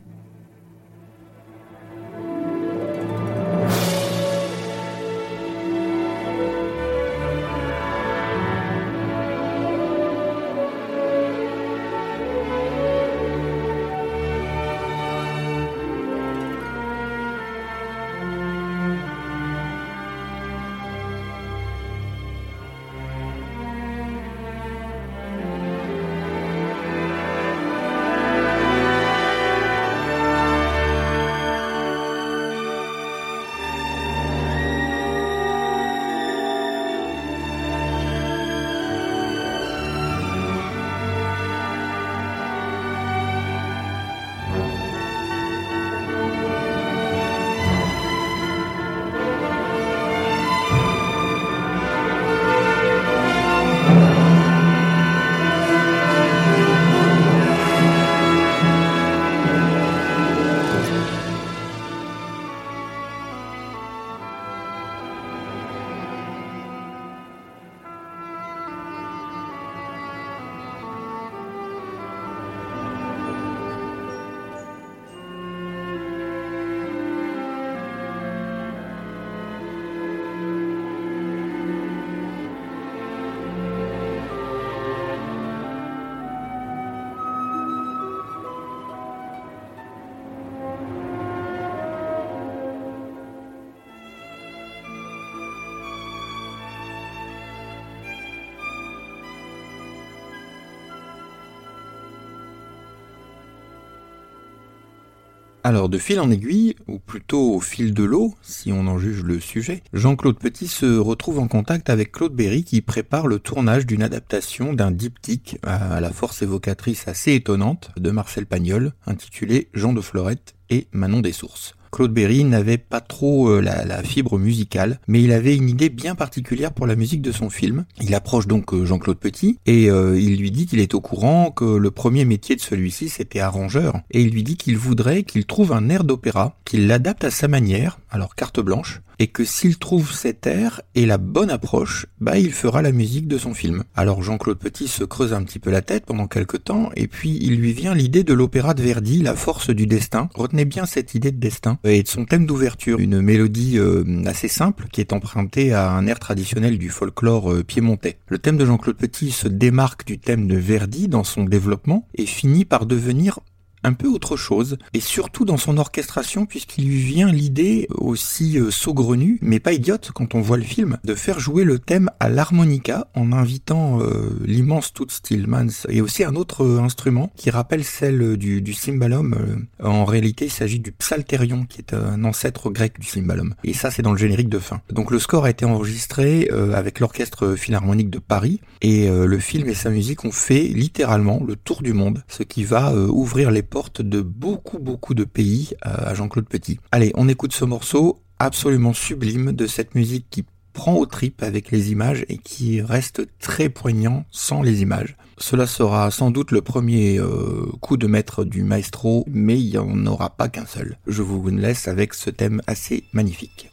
Alors 105.74 105.90
de 105.90 105.98
fil 105.98 106.20
en 106.20 106.30
aiguille, 106.30 106.76
ou 106.88 107.00
plutôt 107.00 107.56
au 107.56 107.60
fil 107.60 107.96
de 107.96 108.04
l'eau, 108.04 108.36
si 108.44 108.72
on 108.72 108.86
en 108.86 109.00
juge 109.00 109.24
le 109.24 109.40
sujet, 109.40 109.82
Jean-Claude 109.92 110.38
Petit 110.38 110.68
se 110.68 111.00
retrouve 111.00 111.40
en 111.40 111.48
contact 111.48 111.90
avec 111.90 112.12
Claude 112.12 112.36
Berry 112.36 112.64
qui 112.64 112.84
prépare 112.84 113.26
le 113.26 113.40
tournage 113.40 113.88
d'une 113.88 114.04
adaptation 114.04 114.74
d'un 114.74 114.92
diptyque 114.92 115.58
à 115.64 116.00
la 116.00 116.12
force 116.12 116.44
évocatrice 116.44 117.08
assez 117.08 117.34
étonnante 117.34 117.90
de 117.98 118.12
Marcel 118.12 118.46
Pagnol, 118.46 118.94
intitulé 119.08 119.70
Jean 119.74 119.94
de 119.94 120.02
Florette 120.02 120.54
et 120.70 120.86
Manon 120.92 121.22
des 121.22 121.32
Sources. 121.32 121.74
Claude 121.94 122.12
Berry 122.12 122.44
n'avait 122.44 122.80
pas 122.80 123.02
trop 123.02 123.50
euh, 123.50 123.62
la, 123.62 124.02
fibre 124.02 124.40
musicale, 124.40 125.00
mais 125.08 125.22
il 125.22 125.32
avait 125.32 125.56
une 125.56 125.70
idée 125.70 125.90
bien 125.90 126.16
particulière 126.16 126.74
pour 126.74 126.88
la 126.88 126.96
musique 126.96 127.22
de 127.22 127.32
son 127.32 127.52
film. 127.52 127.86
Il 128.02 128.16
approche 128.16 128.48
donc 128.48 128.74
euh, 128.74 128.84
Jean-Claude 128.84 129.20
Petit 129.20 129.60
et 129.68 129.92
euh, 129.92 130.20
il 130.20 130.40
lui 130.40 130.50
dit 130.50 130.66
qu'il 130.66 130.80
est 130.80 130.96
au 130.96 131.02
courant 131.02 131.52
que 131.52 131.64
le 131.64 131.92
premier 131.92 132.26
métier 132.26 132.56
de 132.56 132.62
celui-ci 132.62 133.10
c'était 133.10 133.42
arrangeur 133.42 134.02
et 134.10 134.24
il 134.24 134.32
lui 134.32 134.42
dit 134.42 134.58
qu'il 134.58 134.76
voudrait 134.76 135.22
qu'il 135.22 135.46
trouve 135.46 135.72
un 135.72 135.88
air 135.90 136.04
d'opéra, 136.04 136.58
qu'il 136.66 136.88
l'adapte 136.88 137.26
à 137.26 137.30
sa 137.30 137.48
manière, 137.48 138.00
alors 138.10 138.34
carte 138.34 138.60
blanche, 138.60 139.04
et 139.20 139.28
que 139.28 139.44
s'il 139.46 139.78
trouve 139.78 140.12
cet 140.12 140.48
air 140.48 140.82
et 140.96 141.06
la 141.06 141.18
bonne 141.18 141.50
approche, 141.50 142.08
bah 142.20 142.38
il 142.38 142.52
fera 142.52 142.82
la 142.82 142.92
musique 142.92 143.28
de 143.28 143.38
son 143.38 143.54
film. 143.54 143.84
Alors 143.96 144.24
Jean-Claude 144.24 144.58
Petit 144.58 144.88
se 144.88 145.04
creuse 145.04 145.34
un 145.34 145.44
petit 145.44 145.60
peu 145.60 145.72
la 145.72 145.82
tête 145.82 146.06
pendant 146.06 146.28
quelques 146.28 146.64
temps, 146.64 146.90
et 146.96 147.08
puis 147.08 147.38
il 147.42 147.58
lui 147.58 147.74
vient 147.74 147.94
l'idée 147.94 148.24
de 148.24 148.34
l'opéra 148.34 148.74
de 148.74 148.82
Verdi, 148.82 149.22
La 149.22 149.36
force 149.36 149.70
du 149.70 149.88
destin. 149.88 150.30
Retenez 150.34 150.66
bien 150.66 150.86
cette 150.86 151.16
idée 151.16 151.32
de 151.32 151.40
destin, 151.40 151.80
et 151.86 152.04
de 152.04 152.08
son 152.08 152.26
thème 152.26 152.46
d'ouverture, 152.46 153.00
une 153.00 153.22
mélodie 153.22 153.78
euh, 153.78 154.04
assez 154.26 154.48
simple 154.48 154.86
qui 154.92 155.02
est 155.02 155.14
empruntée 155.14 155.74
à 155.74 155.92
un 155.92 156.08
air 156.08 156.20
traditionnel 156.20 156.78
du 156.78 156.90
folklore 156.90 157.52
euh, 157.52 157.64
piémontais. 157.64 158.18
Le 158.28 158.40
thème 158.40 158.58
de 158.58 158.66
Jean-Claude 158.66 158.96
Petit 158.96 159.32
se 159.32 159.48
démarque 159.48 160.06
du 160.06 160.18
thème 160.18 160.48
de 160.48 160.56
Verdi 160.56 161.08
dans 161.08 161.24
son 161.24 161.44
développement 161.44 162.08
et 162.16 162.26
finit 162.26 162.66
par 162.66 162.86
devenir 162.86 163.40
un 163.84 163.94
peu 163.94 164.08
autre 164.08 164.38
chose, 164.38 164.78
et 164.94 165.00
surtout 165.00 165.46
dans 165.46 165.58
son 165.58 165.78
orchestration, 165.78 166.46
puisqu'il 166.46 166.86
lui 166.88 167.02
vient 167.02 167.32
l'idée 167.32 167.88
aussi 167.92 168.58
euh, 168.58 168.72
saugrenue, 168.72 169.38
mais 169.42 169.60
pas 169.60 169.74
idiote 169.74 170.12
quand 170.14 170.36
on 170.36 170.42
voit 170.42 170.58
le 170.58 170.64
film, 170.64 170.98
de 171.04 171.16
faire 171.16 171.40
jouer 171.40 171.64
le 171.64 171.80
thème 171.80 172.10
à 172.20 172.30
l'harmonica 172.30 173.08
en 173.16 173.32
invitant 173.32 174.00
euh, 174.02 174.38
l'immense 174.46 174.94
Toots 174.94 175.10
Stillmans 175.10 175.86
et 175.90 176.02
aussi 176.02 176.24
un 176.24 176.36
autre 176.36 176.64
euh, 176.64 176.80
instrument 176.80 177.32
qui 177.36 177.50
rappelle 177.50 177.84
celle 177.84 178.38
du, 178.38 178.62
du 178.62 178.74
cymbalum. 178.74 179.66
en 179.82 180.06
réalité, 180.06 180.46
il 180.46 180.52
s'agit 180.52 180.80
du 180.80 180.92
psalterion, 180.92 181.66
qui 181.66 181.80
est 181.80 181.94
un 181.94 182.24
ancêtre 182.24 182.70
grec 182.70 183.00
du 183.00 183.08
cymbalum. 183.08 183.56
Et 183.64 183.74
ça, 183.74 183.92
c'est 183.92 184.02
dans 184.02 184.12
le 184.12 184.18
générique 184.18 184.50
de 184.50 184.60
fin. 184.60 184.82
Donc 184.92 185.12
le 185.12 185.20
score 185.20 185.46
a 185.46 185.50
été 185.50 185.66
enregistré 185.66 186.50
avec 186.74 187.00
l'orchestre 187.00 187.56
philharmonique 187.56 188.10
de 188.10 188.20
Paris, 188.20 188.62
et 188.82 189.08
le 189.10 189.40
film 189.40 189.68
et 189.70 189.74
sa 189.74 189.90
musique 189.90 190.24
ont 190.26 190.32
fait 190.32 190.64
littéralement 190.64 191.42
le 191.46 191.56
tour 191.56 191.82
du 191.82 191.94
monde, 191.94 192.24
ce 192.28 192.44
qui 192.44 192.64
va 192.64 192.94
ouvrir 192.94 193.52
les 193.52 193.64
porte 193.74 194.04
de 194.04 194.22
beaucoup 194.22 194.78
beaucoup 194.78 195.16
de 195.16 195.24
pays 195.24 195.72
euh, 195.88 196.12
à 196.12 196.14
Jean-Claude 196.14 196.48
Petit. 196.48 196.80
Allez, 196.92 197.12
on 197.16 197.28
écoute 197.28 197.54
ce 197.54 197.66
morceau 197.66 198.20
absolument 198.38 198.94
sublime 198.94 199.52
de 199.52 199.66
cette 199.66 199.96
musique 199.96 200.28
qui 200.30 200.46
prend 200.74 200.94
au 200.94 201.08
trip 201.08 201.42
avec 201.42 201.72
les 201.72 201.92
images 201.92 202.24
et 202.30 202.38
qui 202.38 202.84
reste 202.84 203.24
très 203.40 203.70
poignant 203.70 204.26
sans 204.30 204.62
les 204.62 204.84
images. 204.84 205.16
Cela 205.40 205.66
sera 205.66 206.12
sans 206.12 206.30
doute 206.30 206.52
le 206.52 206.62
premier 206.62 207.18
euh, 207.18 207.66
coup 207.82 207.98
de 207.98 208.06
maître 208.06 208.44
du 208.44 208.62
maestro, 208.62 209.26
mais 209.28 209.60
il 209.60 209.72
n'y 209.72 209.78
en 209.80 210.06
aura 210.06 210.30
pas 210.30 210.50
qu'un 210.50 210.68
seul. 210.68 211.00
Je 211.08 211.24
vous 211.24 211.44
laisse 211.50 211.88
avec 211.88 212.14
ce 212.14 212.30
thème 212.30 212.62
assez 212.68 213.06
magnifique. 213.12 213.72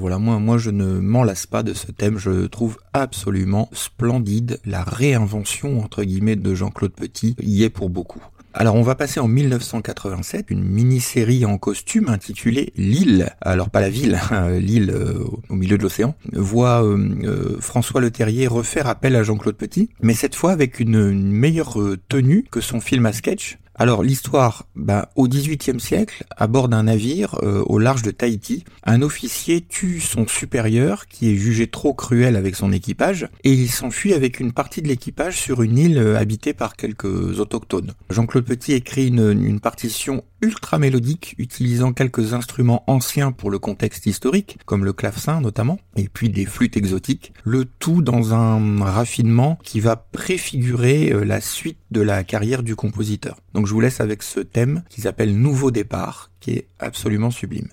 Voilà, 0.00 0.18
moi, 0.18 0.38
moi 0.38 0.58
je 0.58 0.70
ne 0.70 0.98
m'en 0.98 1.22
lasse 1.22 1.46
pas 1.46 1.62
de 1.62 1.74
ce 1.74 1.92
thème, 1.92 2.18
je 2.18 2.46
trouve 2.46 2.78
absolument 2.92 3.68
splendide. 3.72 4.58
La 4.64 4.82
réinvention, 4.82 5.80
entre 5.80 6.02
guillemets, 6.02 6.36
de 6.36 6.54
Jean-Claude 6.54 6.92
Petit 6.92 7.36
y 7.40 7.62
est 7.64 7.70
pour 7.70 7.90
beaucoup. 7.90 8.22
Alors 8.52 8.74
on 8.74 8.82
va 8.82 8.96
passer 8.96 9.20
en 9.20 9.28
1987, 9.28 10.50
une 10.50 10.64
mini-série 10.64 11.44
en 11.44 11.56
costume 11.56 12.08
intitulée 12.08 12.72
L'île, 12.76 13.30
alors 13.40 13.70
pas 13.70 13.80
la 13.80 13.90
ville, 13.90 14.18
hein, 14.32 14.50
l'île 14.58 14.90
euh, 14.90 15.24
au 15.48 15.54
milieu 15.54 15.78
de 15.78 15.82
l'océan, 15.84 16.16
voit 16.32 16.84
euh, 16.84 16.98
euh, 17.22 17.56
François 17.60 18.00
Leterrier 18.00 18.48
refaire 18.48 18.88
appel 18.88 19.14
à 19.14 19.22
Jean-Claude 19.22 19.54
Petit, 19.54 19.90
mais 20.02 20.14
cette 20.14 20.34
fois 20.34 20.50
avec 20.50 20.80
une, 20.80 20.96
une 20.96 21.30
meilleure 21.30 21.78
tenue 22.08 22.44
que 22.50 22.60
son 22.60 22.80
film 22.80 23.06
à 23.06 23.12
sketch, 23.12 23.59
alors 23.80 24.02
l'histoire, 24.02 24.66
bah, 24.76 25.08
au 25.16 25.26
XVIIIe 25.26 25.80
siècle, 25.80 26.24
à 26.36 26.46
bord 26.48 26.68
d'un 26.68 26.82
navire 26.82 27.36
euh, 27.42 27.62
au 27.64 27.78
large 27.78 28.02
de 28.02 28.10
Tahiti, 28.10 28.62
un 28.84 29.00
officier 29.00 29.62
tue 29.62 30.00
son 30.00 30.26
supérieur 30.26 31.06
qui 31.06 31.32
est 31.32 31.34
jugé 31.34 31.66
trop 31.66 31.94
cruel 31.94 32.36
avec 32.36 32.56
son 32.56 32.72
équipage 32.72 33.26
et 33.42 33.52
il 33.54 33.70
s'enfuit 33.70 34.12
avec 34.12 34.38
une 34.38 34.52
partie 34.52 34.82
de 34.82 34.88
l'équipage 34.88 35.38
sur 35.40 35.62
une 35.62 35.78
île 35.78 35.96
euh, 35.96 36.18
habitée 36.18 36.52
par 36.52 36.76
quelques 36.76 37.40
autochtones. 37.40 37.94
Jean-Claude 38.10 38.44
Petit 38.44 38.74
écrit 38.74 39.08
une, 39.08 39.30
une 39.42 39.60
partition 39.60 40.24
ultra 40.42 40.78
mélodique, 40.78 41.34
utilisant 41.38 41.92
quelques 41.92 42.34
instruments 42.34 42.84
anciens 42.86 43.32
pour 43.32 43.50
le 43.50 43.58
contexte 43.58 44.06
historique, 44.06 44.58
comme 44.66 44.84
le 44.84 44.92
clavecin 44.92 45.40
notamment, 45.40 45.78
et 45.96 46.08
puis 46.08 46.28
des 46.28 46.46
flûtes 46.46 46.76
exotiques, 46.76 47.32
le 47.44 47.64
tout 47.64 48.02
dans 48.02 48.34
un 48.34 48.82
raffinement 48.82 49.58
qui 49.62 49.80
va 49.80 49.96
préfigurer 49.96 51.12
euh, 51.12 51.24
la 51.24 51.40
suite 51.40 51.78
de 51.90 52.00
la 52.00 52.24
carrière 52.24 52.62
du 52.62 52.76
compositeur. 52.76 53.38
Donc 53.54 53.66
je 53.66 53.74
vous 53.74 53.80
laisse 53.80 54.00
avec 54.00 54.22
ce 54.22 54.40
thème 54.40 54.82
qui 54.88 55.00
s'appelle 55.00 55.36
Nouveau 55.36 55.70
départ, 55.70 56.30
qui 56.40 56.52
est 56.52 56.68
absolument 56.78 57.30
sublime. 57.30 57.68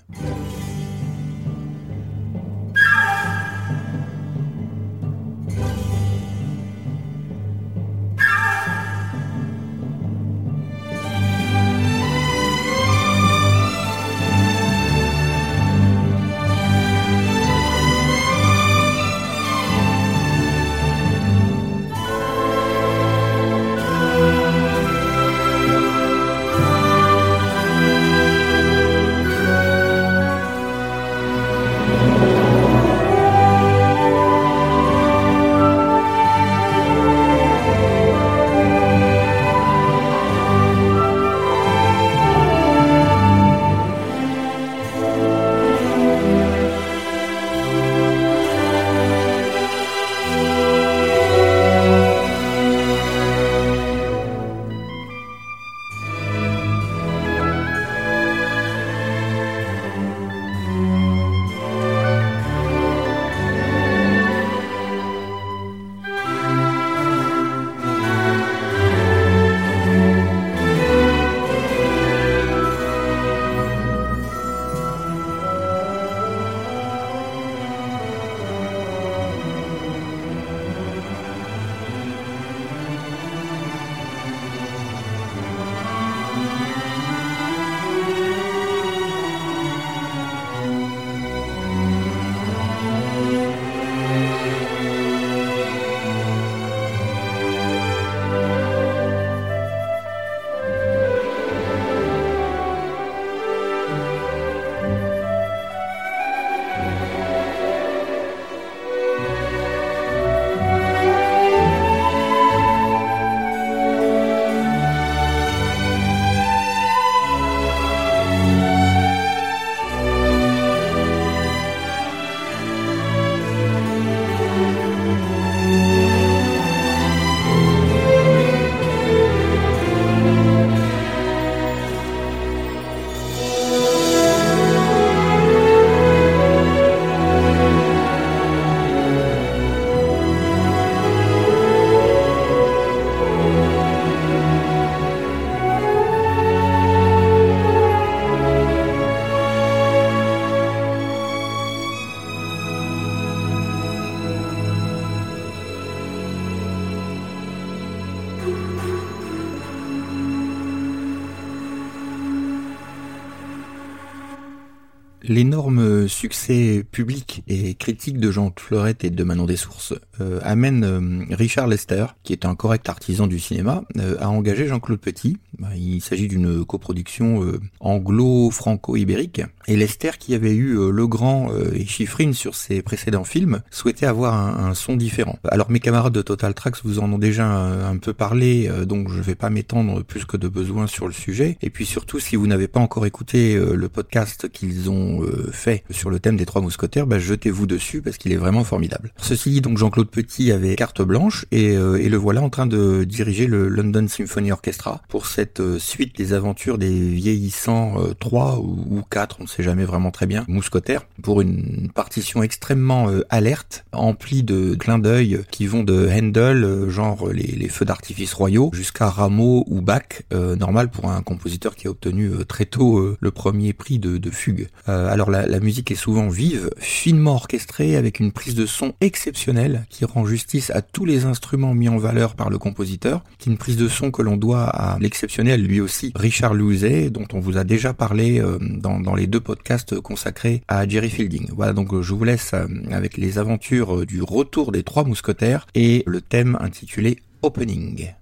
L'énorme 165.29 166.07
succès 166.07 166.85
public 166.89 167.43
et 167.47 167.75
critique 167.75 168.17
de 168.17 168.31
Jean 168.31 168.53
Fleurette 168.57 169.03
et 169.03 169.09
de 169.09 169.23
Manon 169.25 169.45
Dessources 169.45 169.93
euh, 170.21 170.39
amène 170.43 170.83
euh, 170.83 171.35
Richard 171.35 171.67
Lester, 171.67 172.05
qui 172.23 172.33
est 172.33 172.45
un 172.45 172.55
correct 172.55 172.87
artisan 172.89 173.27
du 173.27 173.39
cinéma, 173.39 173.83
euh, 173.97 174.15
à 174.19 174.29
engager 174.29 174.67
Jean-Claude 174.67 174.99
Petit. 174.99 175.37
Bah, 175.59 175.69
il 175.75 176.01
s'agit 176.01 176.27
d'une 176.27 176.65
coproduction 176.65 177.43
anglo-franco-ibérique. 177.79 179.41
Et 179.67 179.75
Lester, 179.75 180.11
qui 180.19 180.35
avait 180.35 180.53
eu 180.53 180.75
Legrand 180.91 181.49
et 181.73 181.85
Chiffrine 181.85 182.33
sur 182.33 182.53
ses 182.53 182.83
précédents 182.83 183.23
films, 183.23 183.61
souhaitait 183.71 184.05
avoir 184.05 184.35
un, 184.35 184.75
son 184.75 184.95
différent. 184.95 185.39
Alors 185.49 185.71
mes 185.71 185.79
camarades 185.79 186.13
de 186.13 186.21
Total 186.21 186.53
Tracks 186.53 186.77
vous 186.83 186.99
en 186.99 187.11
ont 187.11 187.17
déjà 187.17 187.47
un, 187.47 187.97
peu 187.97 188.13
parlé, 188.13 188.69
donc 188.85 189.09
je 189.09 189.19
vais 189.19 189.33
pas 189.33 189.49
m'étendre 189.49 190.03
plus 190.03 190.25
que 190.25 190.37
de 190.37 190.47
besoin 190.47 190.85
sur 190.85 191.07
le 191.07 191.13
sujet. 191.13 191.57
Et 191.63 191.71
puis 191.71 191.87
surtout, 191.87 192.19
si 192.19 192.35
vous 192.35 192.45
n'avez 192.45 192.67
pas 192.67 192.79
encore 192.79 193.07
écouté 193.07 193.57
le 193.57 193.89
podcast 193.89 194.47
qu'ils 194.49 194.89
ont 194.91 195.23
euh, 195.23 195.49
fait 195.51 195.83
sur 195.89 196.09
le 196.09 196.19
thème 196.19 196.37
des 196.37 196.45
trois 196.45 196.61
mousquetaires, 196.61 197.07
bah, 197.07 197.19
jetez-vous 197.19 197.67
dessus 197.67 198.01
parce 198.01 198.17
qu'il 198.17 198.31
est 198.31 198.37
vraiment 198.37 198.63
formidable. 198.63 199.11
Ceci 199.17 199.49
dit, 199.49 199.61
donc 199.61 199.77
Jean-Claude 199.77 200.06
Petit 200.11 200.51
avait 200.51 200.75
carte 200.75 201.01
blanche 201.01 201.45
et, 201.51 201.75
euh, 201.75 201.97
et, 201.97 202.09
le 202.09 202.17
voilà 202.17 202.41
en 202.41 202.49
train 202.49 202.65
de 202.65 203.03
diriger 203.03 203.47
le 203.47 203.67
London 203.67 204.07
Symphony 204.07 204.51
Orchestra 204.51 205.01
pour 205.09 205.27
cette 205.27 205.59
euh, 205.59 205.79
suite 205.79 206.17
des 206.17 206.33
aventures 206.33 206.77
des 206.77 207.09
vieillissants 207.09 207.95
3 208.19 208.59
ou, 208.59 209.01
4, 209.09 209.37
on 209.39 209.43
ne 209.43 209.47
sait 209.47 209.63
jamais 209.63 209.85
vraiment 209.85 210.11
très 210.11 210.25
bien, 210.25 210.45
mousquetaires, 210.47 211.05
pour 211.21 211.41
une 211.41 211.89
partition 211.93 212.43
extrêmement 212.43 213.09
alerte, 213.29 213.85
emplie 213.91 214.43
de 214.43 214.75
clins 214.75 214.99
d'œil 214.99 215.41
qui 215.51 215.67
vont 215.67 215.83
de 215.83 216.09
Handel, 216.09 216.89
genre 216.89 217.29
les, 217.29 217.67
feux 217.69 217.85
d'artifice 217.85 218.33
royaux, 218.33 218.71
jusqu'à 218.73 219.09
Rameau 219.09 219.63
ou 219.67 219.81
Bach, 219.81 220.23
normal 220.31 220.89
pour 220.89 221.09
un 221.09 221.21
compositeur 221.21 221.75
qui 221.75 221.87
a 221.87 221.91
obtenu 221.91 222.31
très 222.47 222.65
tôt 222.65 223.15
le 223.19 223.31
premier 223.31 223.73
prix 223.73 223.99
de 223.99 224.31
fugue. 224.31 224.69
alors 224.85 225.29
la, 225.29 225.59
musique 225.59 225.91
est 225.91 225.95
souvent 225.95 226.29
vive, 226.29 226.69
finement 226.77 227.35
orchestrée, 227.35 227.95
avec 227.95 228.19
une 228.19 228.31
prise 228.31 228.55
de 228.55 228.65
son 228.65 228.93
exceptionnelle 229.01 229.85
qui 229.97 230.05
rend 230.05 230.27
justice 230.27 230.69
à 230.69 230.83
tous 230.83 231.05
les 231.05 231.25
instruments 231.25 231.73
mis 231.73 231.89
en 231.89 231.97
valeur 231.97 232.35
par 232.35 232.51
le 232.51 232.59
compositeur. 232.59 233.23
C'est 233.39 233.49
une 233.49 233.57
prise 233.57 233.77
de 233.77 233.87
son 233.87 234.11
que 234.11 234.21
l'on 234.21 234.37
doit 234.37 234.65
à 234.65 234.99
l'exceptionnel 234.99 235.63
lui 235.63 235.81
aussi 235.81 236.11
Richard 236.15 236.53
Louzet, 236.53 237.09
dont 237.09 237.25
on 237.33 237.39
vous 237.39 237.57
a 237.57 237.63
déjà 237.63 237.93
parlé 237.93 238.39
euh, 238.39 238.59
dans, 238.61 238.99
dans, 238.99 239.15
les 239.15 239.25
deux 239.25 239.39
podcasts 239.39 239.99
consacrés 239.99 240.61
à 240.67 240.87
Jerry 240.87 241.09
Fielding. 241.09 241.49
Voilà, 241.55 241.73
donc 241.73 241.99
je 241.99 242.13
vous 242.13 242.23
laisse 242.23 242.53
avec 242.91 243.17
les 243.17 243.39
aventures 243.39 244.05
du 244.05 244.21
retour 244.21 244.71
des 244.71 244.83
trois 244.83 245.03
mousquetaires 245.03 245.65
et 245.73 246.03
le 246.05 246.21
thème 246.21 246.59
intitulé 246.61 247.17
Opening. 247.41 248.13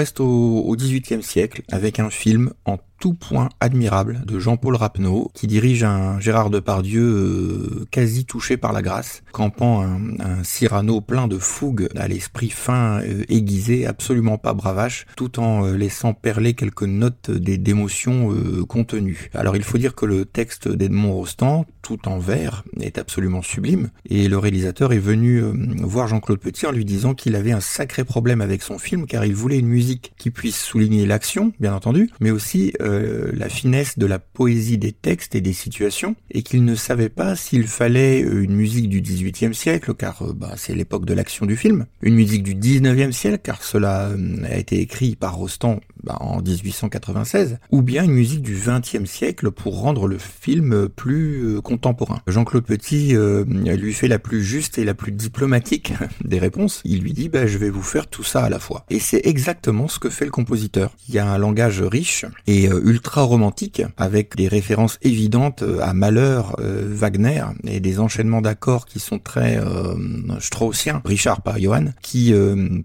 Reste 0.00 0.20
au 0.20 0.74
XVIIIe 0.78 1.22
siècle 1.22 1.60
avec 1.70 2.00
un 2.00 2.08
film 2.08 2.54
en 2.64 2.78
tout 3.00 3.14
point 3.14 3.48
admirable 3.60 4.22
de 4.26 4.38
Jean-Paul 4.38 4.76
Rapneau, 4.76 5.30
qui 5.34 5.46
dirige 5.46 5.84
un 5.84 6.20
Gérard 6.20 6.50
Depardieu 6.50 7.02
euh, 7.02 7.86
quasi 7.90 8.26
touché 8.26 8.58
par 8.58 8.72
la 8.72 8.82
grâce, 8.82 9.22
campant 9.32 9.82
un, 9.82 10.44
Cyrano 10.44 11.00
plein 11.00 11.26
de 11.26 11.38
fougue, 11.38 11.88
à 11.96 12.08
l'esprit 12.08 12.50
fin, 12.50 13.00
euh, 13.00 13.24
aiguisé, 13.28 13.86
absolument 13.86 14.36
pas 14.36 14.52
bravache, 14.52 15.06
tout 15.16 15.40
en 15.40 15.66
euh, 15.66 15.76
laissant 15.76 16.12
perler 16.12 16.52
quelques 16.54 16.82
notes 16.82 17.30
des 17.30 17.56
d'émotions 17.56 18.34
contenues. 18.68 19.30
Alors 19.34 19.56
il 19.56 19.62
faut 19.62 19.78
dire 19.78 19.94
que 19.94 20.04
le 20.04 20.24
texte 20.24 20.68
d'Edmond 20.68 21.12
Rostand, 21.12 21.66
tout 21.82 22.08
en 22.08 22.18
vers, 22.18 22.64
est 22.80 22.98
absolument 22.98 23.42
sublime, 23.42 23.90
et 24.08 24.28
le 24.28 24.38
réalisateur 24.38 24.92
est 24.92 24.98
venu 24.98 25.42
voir 25.82 26.08
Jean-Claude 26.08 26.38
Petit 26.38 26.66
en 26.66 26.72
lui 26.72 26.84
disant 26.84 27.14
qu'il 27.14 27.36
avait 27.36 27.52
un 27.52 27.60
sacré 27.60 28.04
problème 28.04 28.40
avec 28.40 28.62
son 28.62 28.78
film, 28.78 29.06
car 29.06 29.24
il 29.24 29.34
voulait 29.34 29.58
une 29.58 29.68
musique 29.68 30.12
qui 30.18 30.30
puisse 30.30 30.60
souligner 30.60 31.06
l'action, 31.06 31.52
bien 31.60 31.74
entendu, 31.74 32.10
mais 32.20 32.30
aussi 32.30 32.72
euh, 32.80 33.30
la 33.34 33.48
finesse 33.48 33.98
de 33.98 34.06
la 34.06 34.18
poésie 34.18 34.78
des 34.78 34.92
textes 34.92 35.34
et 35.34 35.40
des 35.40 35.52
situations, 35.52 36.16
et 36.30 36.42
qu'il 36.42 36.64
ne 36.64 36.74
savait 36.74 37.08
pas 37.08 37.36
s'il 37.36 37.66
fallait 37.66 38.22
euh, 38.22 38.42
une 38.42 38.54
musique 38.54 38.88
du 38.88 39.00
XVIIIe 39.00 39.54
siècle, 39.54 39.94
car 39.94 40.22
euh, 40.22 40.32
bah, 40.32 40.54
c'est 40.56 40.74
l'époque 40.74 41.06
de 41.06 41.14
l'action 41.14 41.46
du 41.46 41.56
film, 41.56 41.86
une 42.02 42.14
musique 42.14 42.42
du 42.42 42.54
XIXe 42.54 43.16
siècle, 43.16 43.40
car 43.42 43.62
cela 43.62 44.10
a 44.44 44.56
été 44.56 44.80
écrit 44.80 45.16
par 45.16 45.36
Rostand 45.36 45.80
bah, 46.02 46.16
en 46.20 46.40
1896, 46.40 47.58
ou 47.70 47.82
bien 47.82 48.04
une 48.04 48.12
musique 48.12 48.42
du 48.42 48.56
XXe 48.56 49.08
siècle 49.08 49.50
pour 49.50 49.80
rendre 49.80 50.06
le 50.06 50.18
film 50.18 50.88
plus 50.88 51.60
Jean-Claude 52.26 52.64
Petit 52.64 53.14
lui 53.14 53.94
fait 53.94 54.08
la 54.08 54.18
plus 54.18 54.42
juste 54.42 54.78
et 54.78 54.84
la 54.84 54.94
plus 54.94 55.12
diplomatique 55.12 55.92
des 56.24 56.38
réponses. 56.38 56.80
Il 56.84 57.02
lui 57.02 57.12
dit 57.12 57.28
bah, 57.28 57.46
je 57.46 57.58
vais 57.58 57.70
vous 57.70 57.82
faire 57.82 58.06
tout 58.06 58.24
ça 58.24 58.44
à 58.44 58.48
la 58.48 58.58
fois. 58.58 58.84
Et 58.90 58.98
c'est 58.98 59.22
exactement 59.24 59.88
ce 59.88 59.98
que 59.98 60.10
fait 60.10 60.24
le 60.24 60.30
compositeur. 60.30 60.92
Il 61.08 61.14
y 61.14 61.18
a 61.18 61.26
un 61.26 61.38
langage 61.38 61.82
riche 61.82 62.24
et 62.46 62.66
ultra 62.66 63.22
romantique, 63.22 63.82
avec 63.96 64.36
des 64.36 64.48
références 64.48 64.98
évidentes 65.02 65.62
euh, 65.62 65.80
à 65.80 65.94
Malheur, 65.94 66.56
euh, 66.60 66.86
Wagner, 66.90 67.44
et 67.64 67.80
des 67.80 68.00
enchaînements 68.00 68.40
d'accords 68.40 68.86
qui 68.86 69.00
sont 69.00 69.18
très 69.18 69.58
euh, 69.58 69.94
straussiens, 70.40 71.02
Richard 71.04 71.42
par 71.42 71.58
Johann, 71.58 71.94
qui 72.02 72.32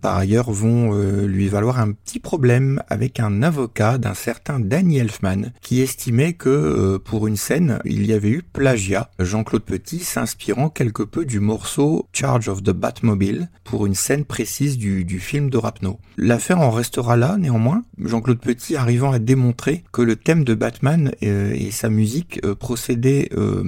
par 0.02 0.18
ailleurs 0.18 0.52
vont 0.52 0.94
lui 1.26 1.48
valoir 1.48 1.80
un 1.80 1.92
petit 1.92 2.20
problème 2.20 2.82
avec 2.90 3.20
un 3.20 3.42
avocat 3.42 3.98
d'un 3.98 4.14
certain 4.14 4.60
Danny 4.60 4.98
Elfman, 4.98 5.52
qui 5.62 5.82
estimait 5.82 6.34
que 6.34 6.98
pour 6.98 7.28
une 7.28 7.36
scène, 7.36 7.80
il 7.86 8.06
y 8.06 8.14
avait 8.14 8.30
eu 8.30 8.42
plagiat, 8.42 8.75
Jean-Claude 9.20 9.64
Petit 9.64 10.00
s'inspirant 10.00 10.70
quelque 10.70 11.04
peu 11.04 11.26
du 11.26 11.40
morceau 11.40 12.08
Charge 12.14 12.50
of 12.50 12.64
the 12.64 12.72
Batmobile 12.72 13.50
pour 13.64 13.86
une 13.86 13.96
scène 13.96 14.26
précise 14.26 14.78
du, 14.78 15.20
film 15.20 15.50
de 15.50 15.58
Rapno. 15.58 16.00
L'affaire 16.18 16.60
en 16.60 16.72
restera 16.72 17.16
là, 17.16 17.38
néanmoins, 17.38 17.84
Jean-Claude 18.04 18.40
Petit 18.40 18.76
arrivant 18.76 19.12
à 19.12 19.20
démontrer 19.20 19.84
que 19.92 20.02
le 20.02 20.16
thème 20.16 20.44
de 20.44 20.54
Batman 20.54 21.12
euh, 21.24 21.54
et 21.54 21.72
sa 21.72 21.90
musique 21.90 22.40
euh, 22.44 22.56
procédaient 22.56 23.30
euh, 23.34 23.64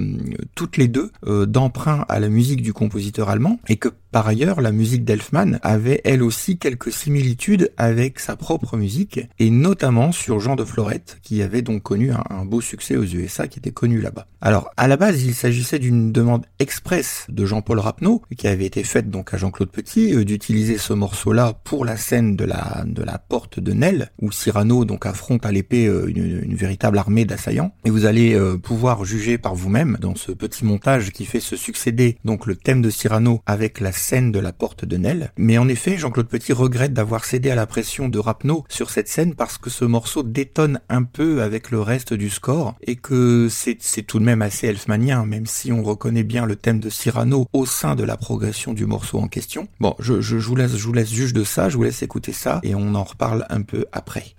toutes 0.54 0.76
les 0.76 0.88
deux 0.88 1.10
d'emprunt 1.46 2.04
à 2.08 2.20
la 2.20 2.28
musique 2.28 2.62
du 2.62 2.72
compositeur 2.72 3.28
allemand 3.28 3.58
et 3.68 3.76
que 3.76 3.88
par 4.10 4.26
ailleurs, 4.26 4.62
la 4.62 4.72
musique 4.72 5.04
d'Elfman 5.04 5.58
avait 5.62 6.00
elle 6.04 6.22
aussi 6.22 6.56
quelques 6.56 6.90
similitudes 6.90 7.72
avec 7.76 8.20
sa 8.20 8.36
propre 8.36 8.78
musique, 8.78 9.20
et 9.38 9.50
notamment 9.50 10.12
sur 10.12 10.40
Jean 10.40 10.56
de 10.56 10.64
Florette, 10.64 11.18
qui 11.22 11.42
avait 11.42 11.60
donc 11.60 11.82
connu 11.82 12.10
un, 12.12 12.46
beau 12.46 12.62
succès 12.62 12.96
aux 12.96 13.04
USA, 13.04 13.48
qui 13.48 13.58
était 13.58 13.70
connu 13.70 14.00
là-bas. 14.00 14.26
Alors, 14.40 14.70
à 14.78 14.88
la 14.88 14.96
base, 14.98 15.22
il 15.24 15.34
s'agissait 15.34 15.78
d'une 15.78 16.12
demande 16.12 16.44
express 16.58 17.26
de 17.28 17.46
Jean-Paul 17.46 17.78
Rapneau, 17.78 18.22
qui 18.36 18.46
avait 18.46 18.66
été 18.66 18.84
faite 18.84 19.10
donc 19.10 19.32
à 19.32 19.36
Jean-Claude 19.36 19.70
Petit, 19.70 20.14
euh, 20.14 20.24
d'utiliser 20.24 20.78
ce 20.78 20.92
morceau-là 20.92 21.54
pour 21.64 21.84
la 21.84 21.96
scène 21.96 22.36
de 22.36 22.44
la, 22.44 22.84
de 22.86 23.02
la 23.02 23.18
porte 23.18 23.60
de 23.60 23.72
Nel, 23.72 24.10
où 24.20 24.32
Cyrano 24.32 24.84
donc 24.84 25.06
affronte 25.06 25.46
à 25.46 25.52
l'épée 25.52 25.86
euh, 25.86 26.08
une, 26.08 26.54
véritable 26.54 26.98
armée 26.98 27.24
d'assaillants. 27.24 27.72
Et 27.84 27.90
vous 27.90 28.04
allez 28.04 28.34
euh, 28.34 28.58
pouvoir 28.58 29.04
juger 29.04 29.38
par 29.38 29.54
vous-même, 29.54 29.96
dans 30.00 30.14
ce 30.14 30.32
petit 30.32 30.64
montage 30.64 31.12
qui 31.12 31.24
fait 31.24 31.40
se 31.40 31.56
succéder 31.56 32.18
donc 32.24 32.46
le 32.46 32.56
thème 32.56 32.82
de 32.82 32.90
Cyrano 32.90 33.40
avec 33.46 33.80
la 33.80 33.92
scène 33.92 34.32
de 34.32 34.38
la 34.38 34.52
porte 34.52 34.84
de 34.84 34.96
Nel. 34.96 35.32
Mais 35.36 35.58
en 35.58 35.68
effet, 35.68 35.96
Jean-Claude 35.96 36.28
Petit 36.28 36.52
regrette 36.52 36.92
d'avoir 36.92 37.24
cédé 37.24 37.50
à 37.50 37.54
la 37.54 37.66
pression 37.66 38.08
de 38.08 38.18
Rapneau 38.18 38.64
sur 38.68 38.90
cette 38.90 39.08
scène 39.08 39.34
parce 39.34 39.58
que 39.58 39.70
ce 39.70 39.84
morceau 39.84 40.22
détonne 40.22 40.80
un 40.88 41.04
peu 41.04 41.42
avec 41.42 41.70
le 41.70 41.80
reste 41.80 42.14
du 42.14 42.30
score 42.30 42.74
et 42.82 42.96
que 42.96 43.48
c'est 43.48 44.02
tout 44.02 44.18
de 44.18 44.24
même 44.24 44.42
assez 44.42 44.66
même 44.88 45.46
si 45.46 45.70
on 45.70 45.82
reconnaît 45.82 46.22
bien 46.22 46.46
le 46.46 46.56
thème 46.56 46.80
de 46.80 46.88
Cyrano 46.88 47.46
au 47.52 47.66
sein 47.66 47.94
de 47.94 48.04
la 48.04 48.16
progression 48.16 48.72
du 48.72 48.86
morceau 48.86 49.18
en 49.18 49.28
question. 49.28 49.68
Bon, 49.80 49.94
je, 49.98 50.20
je, 50.20 50.38
je 50.38 50.48
vous 50.48 50.56
laisse, 50.56 50.76
je 50.76 50.86
vous 50.86 50.94
laisse 50.94 51.12
juge 51.12 51.34
de 51.34 51.44
ça, 51.44 51.68
je 51.68 51.76
vous 51.76 51.82
laisse 51.82 52.02
écouter 52.02 52.32
ça 52.32 52.60
et 52.62 52.74
on 52.74 52.94
en 52.94 53.04
reparle 53.04 53.44
un 53.50 53.60
peu 53.62 53.84
après. 53.92 54.34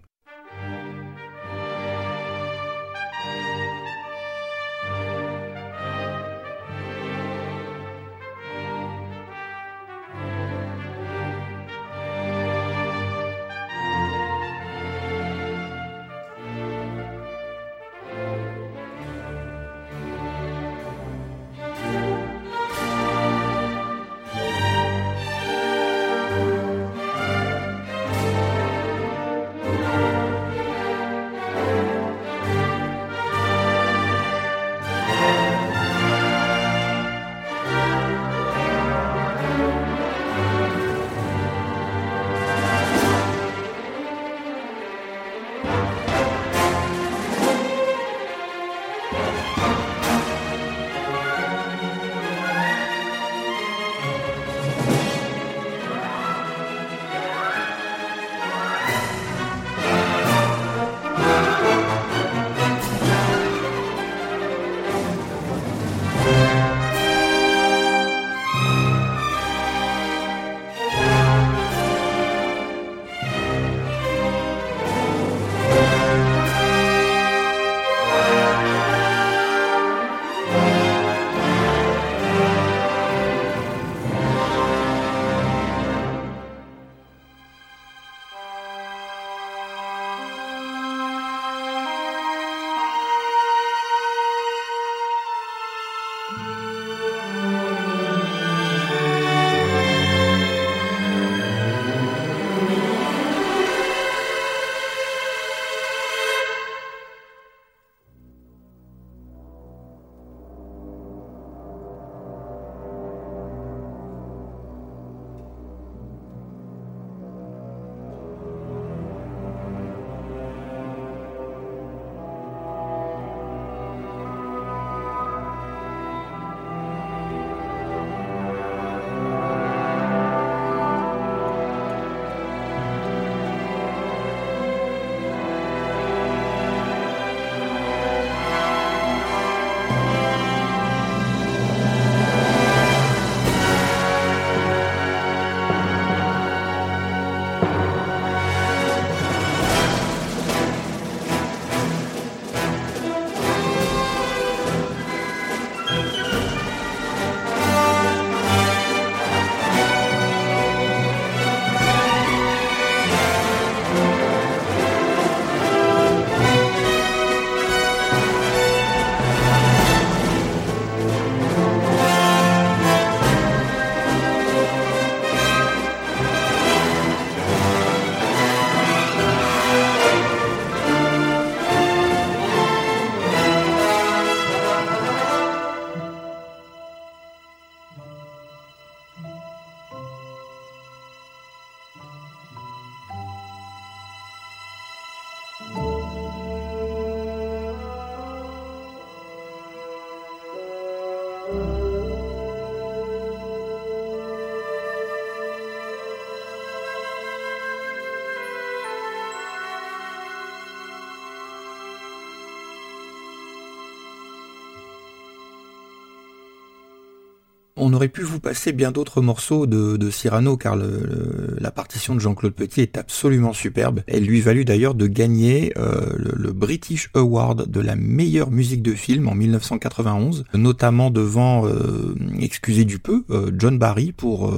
Aurait 217.99 218.07
pu 218.07 218.21
vous 218.21 218.39
passer 218.39 218.71
bien 218.71 218.91
d'autres 218.91 219.21
morceaux 219.21 219.67
de, 219.67 220.09
Cyrano 220.09 220.55
car 220.55 220.77
la 220.77 221.69
partition 221.69 222.15
de 222.15 222.21
Jean-Claude 222.21 222.53
Petit 222.53 222.79
est 222.79 222.97
absolument 222.97 223.51
superbe. 223.51 224.03
Elle 224.07 224.23
lui 224.23 224.39
valut 224.39 224.63
d'ailleurs 224.63 224.95
de 224.95 225.05
gagner 225.05 225.73
euh, 225.77 226.13
le, 226.15 226.53
British 226.53 227.09
Award 227.13 227.69
de 227.69 227.81
la 227.81 227.97
meilleure 227.97 228.51
musique 228.51 228.81
de 228.81 228.93
film 228.93 229.27
en 229.27 229.35
1991, 229.35 230.45
notamment 230.53 231.11
devant, 231.11 231.67
euh, 231.67 232.15
excusez 232.39 232.85
du 232.85 232.99
peu, 232.99 233.25
euh, 233.31 233.51
John 233.57 233.77
Barry 233.77 234.13
pour 234.13 234.49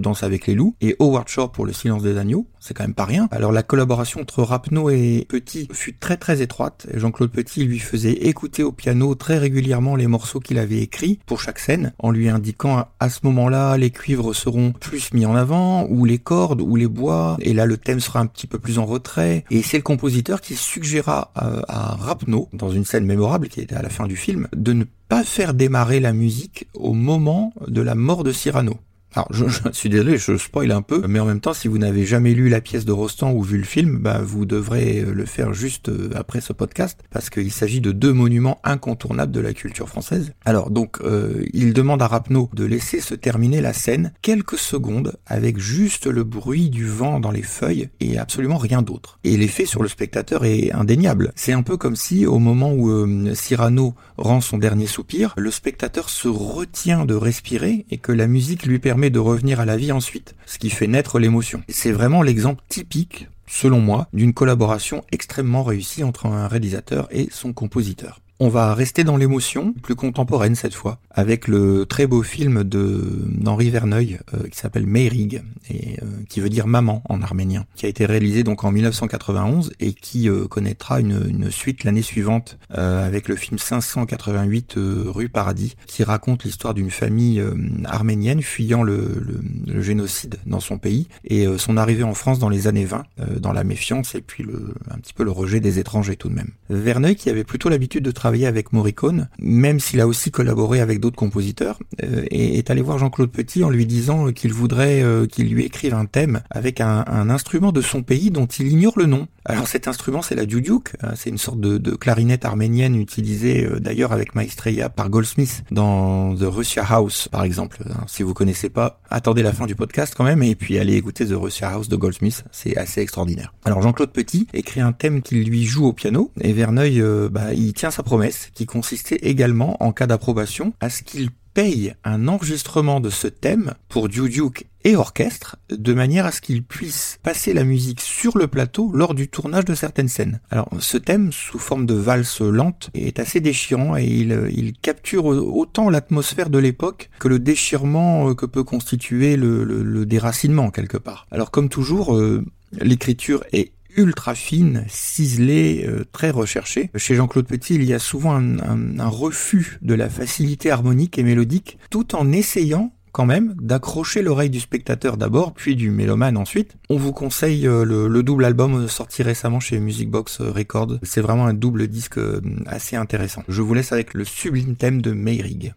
Danse 0.00 0.24
avec 0.24 0.48
les 0.48 0.56
loups 0.56 0.74
et 0.80 0.96
Howard 0.98 1.28
Shore 1.28 1.52
pour 1.52 1.66
Le 1.66 1.72
silence 1.72 2.02
des 2.02 2.18
agneaux. 2.18 2.48
C'est 2.58 2.74
quand 2.74 2.82
même 2.82 2.94
pas 2.94 3.04
rien. 3.04 3.28
Alors 3.30 3.52
la 3.52 3.62
collaboration 3.62 4.20
entre 4.20 4.42
Rapno 4.42 4.90
et 4.90 5.24
Petit 5.28 5.68
fut 5.72 5.94
très 5.94 6.16
très 6.16 6.42
étroite. 6.42 6.88
Jean-Claude 6.94 7.30
Petit 7.30 7.64
lui 7.64 7.78
faisait 7.78 8.26
écouter 8.26 8.64
au 8.64 8.72
piano 8.72 9.14
très 9.14 9.38
régulièrement 9.38 9.94
les 9.94 10.08
morceaux 10.08 10.40
qu'il 10.40 10.58
avait 10.58 10.80
écrits 10.80 11.20
pour 11.26 11.40
chaque 11.40 11.60
scène, 11.60 11.92
en 12.00 12.10
lui 12.10 12.28
indiquant 12.28 12.87
à 13.00 13.10
ce 13.10 13.20
moment-là 13.24 13.76
les 13.76 13.90
cuivres 13.90 14.34
seront 14.34 14.72
plus 14.72 15.12
mis 15.12 15.26
en 15.26 15.34
avant, 15.34 15.86
ou 15.88 16.04
les 16.04 16.18
cordes, 16.18 16.60
ou 16.60 16.76
les 16.76 16.88
bois, 16.88 17.36
et 17.40 17.52
là 17.52 17.66
le 17.66 17.76
thème 17.76 18.00
sera 18.00 18.20
un 18.20 18.26
petit 18.26 18.46
peu 18.46 18.58
plus 18.58 18.78
en 18.78 18.86
retrait. 18.86 19.44
Et 19.50 19.62
c'est 19.62 19.76
le 19.76 19.82
compositeur 19.82 20.40
qui 20.40 20.54
suggéra 20.54 21.30
à, 21.34 21.62
à 21.68 21.94
Rapno, 21.96 22.48
dans 22.52 22.70
une 22.70 22.84
scène 22.84 23.04
mémorable 23.04 23.48
qui 23.48 23.60
était 23.60 23.76
à 23.76 23.82
la 23.82 23.88
fin 23.90 24.06
du 24.06 24.16
film, 24.16 24.48
de 24.54 24.72
ne 24.72 24.84
pas 25.08 25.24
faire 25.24 25.54
démarrer 25.54 26.00
la 26.00 26.12
musique 26.12 26.68
au 26.74 26.92
moment 26.92 27.52
de 27.66 27.80
la 27.80 27.94
mort 27.94 28.24
de 28.24 28.32
Cyrano. 28.32 28.78
Alors, 29.14 29.28
je, 29.30 29.44
suis 29.72 29.88
désolé, 29.88 30.18
je 30.18 30.36
spoil 30.36 30.70
un 30.70 30.82
peu, 30.82 31.06
mais 31.08 31.18
en 31.18 31.24
même 31.24 31.40
temps, 31.40 31.54
si 31.54 31.68
vous 31.68 31.78
n'avez 31.78 32.04
jamais 32.04 32.34
lu 32.34 32.48
la 32.48 32.60
pièce 32.60 32.84
de 32.84 32.92
Rostand 32.92 33.32
ou 33.32 33.42
vu 33.42 33.58
le 33.58 33.64
film, 33.64 33.98
bah, 33.98 34.20
vous 34.22 34.44
devrez 34.44 35.00
le 35.00 35.24
faire 35.24 35.54
juste 35.54 35.88
euh, 35.88 36.10
après 36.14 36.40
ce 36.40 36.52
podcast, 36.52 37.00
parce 37.10 37.30
qu'il 37.30 37.50
s'agit 37.50 37.80
de 37.80 37.92
deux 37.92 38.12
monuments 38.12 38.60
incontournables 38.64 39.32
de 39.32 39.40
la 39.40 39.54
culture 39.54 39.88
française. 39.88 40.32
Alors, 40.44 40.70
donc, 40.70 40.98
euh, 41.00 41.44
il 41.52 41.72
demande 41.72 42.02
à 42.02 42.06
Rapneau 42.06 42.50
de 42.52 42.64
laisser 42.64 43.00
se 43.00 43.14
terminer 43.14 43.60
la 43.60 43.72
scène 43.72 44.12
quelques 44.22 44.58
secondes 44.58 45.16
avec 45.26 45.58
juste 45.58 46.06
le 46.06 46.24
bruit 46.24 46.68
du 46.70 46.86
vent 46.86 47.20
dans 47.20 47.30
les 47.30 47.42
feuilles 47.42 47.88
et 48.00 48.18
absolument 48.18 48.58
rien 48.58 48.82
d'autre. 48.82 49.18
Et 49.24 49.36
l'effet 49.36 49.64
sur 49.64 49.82
le 49.82 49.88
spectateur 49.88 50.44
est 50.44 50.72
indéniable. 50.72 51.32
C'est 51.34 51.52
un 51.52 51.62
peu 51.62 51.76
comme 51.76 51.96
si, 51.96 52.26
au 52.26 52.38
moment 52.38 52.72
où 52.72 52.90
euh, 52.90 53.34
Cyrano 53.34 53.94
rend 54.16 54.40
son 54.40 54.58
dernier 54.58 54.86
soupir, 54.86 55.34
le 55.36 55.50
spectateur 55.50 56.10
se 56.10 56.28
retient 56.28 57.04
de 57.04 57.14
respirer 57.14 57.86
et 57.90 57.98
que 57.98 58.12
la 58.12 58.26
musique 58.26 58.66
lui 58.66 58.78
permet 58.78 58.97
de 59.08 59.18
revenir 59.18 59.60
à 59.60 59.64
la 59.64 59.76
vie 59.76 59.92
ensuite, 59.92 60.34
ce 60.46 60.58
qui 60.58 60.70
fait 60.70 60.86
naître 60.86 61.18
l'émotion. 61.18 61.62
C'est 61.68 61.92
vraiment 61.92 62.22
l'exemple 62.22 62.62
typique, 62.68 63.28
selon 63.46 63.80
moi, 63.80 64.08
d'une 64.12 64.34
collaboration 64.34 65.04
extrêmement 65.12 65.62
réussie 65.62 66.04
entre 66.04 66.26
un 66.26 66.48
réalisateur 66.48 67.08
et 67.10 67.28
son 67.30 67.52
compositeur. 67.52 68.20
On 68.40 68.48
va 68.48 68.72
rester 68.72 69.02
dans 69.02 69.16
l'émotion, 69.16 69.72
plus 69.72 69.96
contemporaine 69.96 70.54
cette 70.54 70.74
fois, 70.74 71.00
avec 71.10 71.48
le 71.48 71.86
très 71.86 72.06
beau 72.06 72.22
film 72.22 72.62
de 72.62 73.02
d'Henri 73.26 73.68
Verneuil 73.68 74.20
euh, 74.32 74.46
qui 74.46 74.56
s'appelle 74.56 74.86
Meirig 74.86 75.42
et 75.68 75.98
euh, 76.00 76.06
qui 76.28 76.40
veut 76.40 76.48
dire 76.48 76.68
maman 76.68 77.02
en 77.08 77.20
arménien, 77.20 77.66
qui 77.74 77.86
a 77.86 77.88
été 77.88 78.06
réalisé 78.06 78.44
donc 78.44 78.62
en 78.62 78.70
1991 78.70 79.72
et 79.80 79.92
qui 79.92 80.28
euh, 80.28 80.46
connaîtra 80.46 81.00
une, 81.00 81.20
une 81.28 81.50
suite 81.50 81.82
l'année 81.82 82.02
suivante 82.02 82.58
avec 82.70 83.26
le 83.28 83.34
film 83.34 83.58
588 83.58 84.74
rue 85.06 85.28
Paradis, 85.28 85.74
qui 85.86 86.04
raconte 86.04 86.44
l'histoire 86.44 86.74
d'une 86.74 86.90
famille 86.90 87.42
arménienne 87.86 88.40
fuyant 88.40 88.84
le, 88.84 89.20
le, 89.20 89.40
le, 89.66 89.82
génocide 89.82 90.36
dans 90.46 90.60
son 90.60 90.78
pays 90.78 91.08
et 91.24 91.46
son 91.58 91.76
arrivée 91.76 92.04
en 92.04 92.14
France 92.14 92.38
dans 92.38 92.48
les 92.48 92.68
années 92.68 92.84
20, 92.84 93.04
dans 93.40 93.52
la 93.52 93.64
méfiance 93.64 94.14
et 94.14 94.20
puis 94.20 94.44
le, 94.44 94.74
un 94.90 94.98
petit 94.98 95.14
peu 95.14 95.24
le 95.24 95.30
rejet 95.30 95.60
des 95.60 95.78
étrangers 95.78 96.16
tout 96.16 96.28
de 96.28 96.34
même. 96.34 96.50
Verneuil 96.68 97.16
qui 97.16 97.30
avait 97.30 97.44
plutôt 97.44 97.68
l'habitude 97.68 98.04
de 98.04 98.10
travailler 98.10 98.27
avec 98.28 98.72
Morricone, 98.72 99.28
même 99.38 99.80
s'il 99.80 100.00
a 100.00 100.06
aussi 100.06 100.30
collaboré 100.30 100.80
avec 100.80 101.00
d'autres 101.00 101.16
compositeurs, 101.16 101.78
euh, 102.02 102.24
et 102.30 102.58
est 102.58 102.70
allé 102.70 102.82
voir 102.82 102.98
Jean-Claude 102.98 103.30
Petit 103.30 103.64
en 103.64 103.70
lui 103.70 103.86
disant 103.86 104.32
qu'il 104.32 104.52
voudrait 104.52 105.02
euh, 105.02 105.26
qu'il 105.26 105.48
lui 105.48 105.64
écrive 105.64 105.94
un 105.94 106.04
thème 106.04 106.40
avec 106.50 106.80
un, 106.80 107.04
instrument 107.30 107.72
de 107.72 107.80
son 107.80 108.02
pays 108.02 108.30
dont 108.30 108.46
il 108.46 108.68
ignore 108.68 108.94
le 108.96 109.06
nom. 109.06 109.26
Alors 109.44 109.66
cet 109.66 109.88
instrument 109.88 110.22
c'est 110.22 110.34
la 110.34 110.46
duduk, 110.46 110.92
hein, 111.02 111.12
c'est 111.16 111.30
une 111.30 111.38
sorte 111.38 111.60
de, 111.60 111.96
clarinette 111.96 112.44
arménienne 112.44 112.96
utilisée 112.96 113.64
euh, 113.64 113.80
d'ailleurs 113.80 114.12
avec 114.12 114.34
Maestreya 114.34 114.88
par 114.88 115.08
Goldsmith 115.08 115.64
dans 115.70 116.34
The 116.34 116.44
Russia 116.44 116.84
House 116.88 117.28
par 117.28 117.44
exemple. 117.44 117.82
si 118.06 118.22
vous 118.22 118.34
connaissez 118.34 118.68
pas, 118.68 119.00
attendez 119.10 119.42
la 119.42 119.52
fin 119.52 119.66
du 119.66 119.74
podcast 119.74 120.14
quand 120.16 120.24
même 120.24 120.42
et 120.42 120.54
puis 120.54 120.78
allez 120.78 120.96
écouter 120.96 121.26
The 121.26 121.34
Russia 121.34 121.70
House 121.70 121.88
de 121.88 121.96
Goldsmith, 121.96 122.44
c'est 122.52 122.76
assez 122.76 123.00
extraordinaire. 123.00 123.54
Alors 123.64 123.82
Jean-Claude 123.82 124.12
Petit 124.12 124.46
écrit 124.52 124.80
un 124.80 124.92
thème 124.92 125.22
qu'il 125.22 125.44
lui 125.44 125.64
joue 125.64 125.86
au 125.86 125.92
piano 125.92 126.30
et 126.40 126.52
Verneuil 126.52 127.02
bah, 127.30 127.54
il 127.54 127.72
tient 127.72 127.90
sa 127.90 128.02
promesse 128.02 128.17
qui 128.54 128.66
consistait 128.66 129.18
également, 129.22 129.82
en 129.82 129.92
cas 129.92 130.06
d'approbation, 130.06 130.72
à 130.80 130.90
ce 130.90 131.02
qu'il 131.02 131.30
paye 131.58 131.94
un 132.04 132.28
enregistrement 132.28 133.00
de 133.00 133.10
ce 133.10 133.26
thème 133.26 133.74
pour 133.88 134.08
Duke 134.08 134.66
et 134.84 134.94
orchestre, 134.94 135.56
de 135.70 135.92
manière 135.92 136.24
à 136.24 136.30
ce 136.30 136.40
qu'il 136.40 136.62
puisse 136.62 137.18
passer 137.24 137.52
la 137.52 137.64
musique 137.64 138.00
sur 138.00 138.38
le 138.38 138.46
plateau 138.46 138.92
lors 138.94 139.12
du 139.12 139.28
tournage 139.28 139.64
de 139.64 139.74
certaines 139.74 140.08
scènes. 140.08 140.40
Alors 140.50 140.68
ce 140.78 140.96
thème, 140.98 141.32
sous 141.32 141.58
forme 141.58 141.84
de 141.84 141.94
valse 141.94 142.40
lente, 142.40 142.90
est 142.94 143.18
assez 143.18 143.40
déchirant 143.40 143.96
et 143.96 144.04
il, 144.04 144.72
capture 144.80 145.24
autant 145.24 145.90
l'atmosphère 145.90 146.48
de 146.48 146.58
l'époque 146.58 147.10
que 147.18 147.26
le 147.26 147.40
déchirement 147.40 148.34
que 148.34 148.46
peut 148.46 148.62
constituer 148.62 149.36
le, 149.36 150.06
déracinement 150.06 150.70
quelque 150.70 150.96
part. 150.96 151.26
Alors 151.32 151.50
comme 151.50 151.68
toujours, 151.68 152.14
euh, 152.14 152.44
l'écriture 152.80 153.42
est 153.52 153.72
ultra 153.98 154.34
fine, 154.34 154.84
ciselée, 154.88 155.84
euh, 155.86 156.04
très 156.12 156.30
recherchée. 156.30 156.90
Chez 156.94 157.16
Jean-Claude 157.16 157.46
Petit, 157.46 157.74
il 157.74 157.84
y 157.84 157.92
a 157.92 157.98
souvent 157.98 158.36
un, 158.36 159.08
refus 159.08 159.78
de 159.82 159.94
la 159.94 160.08
facilité 160.08 160.70
harmonique 160.70 161.18
et 161.18 161.22
mélodique, 161.22 161.78
tout 161.90 162.14
en 162.14 162.30
essayant 162.30 162.92
quand 163.10 163.26
même 163.26 163.54
d'accrocher 163.60 164.22
l'oreille 164.22 164.50
du 164.50 164.60
spectateur 164.60 165.16
d'abord, 165.16 165.52
puis 165.52 165.74
du 165.74 165.90
mélomane 165.90 166.36
ensuite. 166.36 166.76
On 166.88 166.96
vous 166.96 167.12
conseille 167.12 167.66
euh, 167.66 167.84
le, 167.84 168.22
double 168.22 168.44
album 168.44 168.86
sorti 168.86 169.22
récemment 169.22 169.60
chez 169.60 169.80
Music 169.80 170.10
Box 170.10 170.40
Records. 170.40 170.98
C'est 171.02 171.20
vraiment 171.20 171.46
un 171.46 171.54
double 171.54 171.88
disque 171.88 172.18
euh, 172.18 172.40
assez 172.66 172.94
intéressant. 172.94 173.42
Je 173.48 173.62
vous 173.62 173.74
laisse 173.74 173.92
avec 173.92 174.14
le 174.14 174.24
sublime 174.24 174.76
thème 174.76 175.02
de 175.02 175.12
Meyrig. 175.12 175.74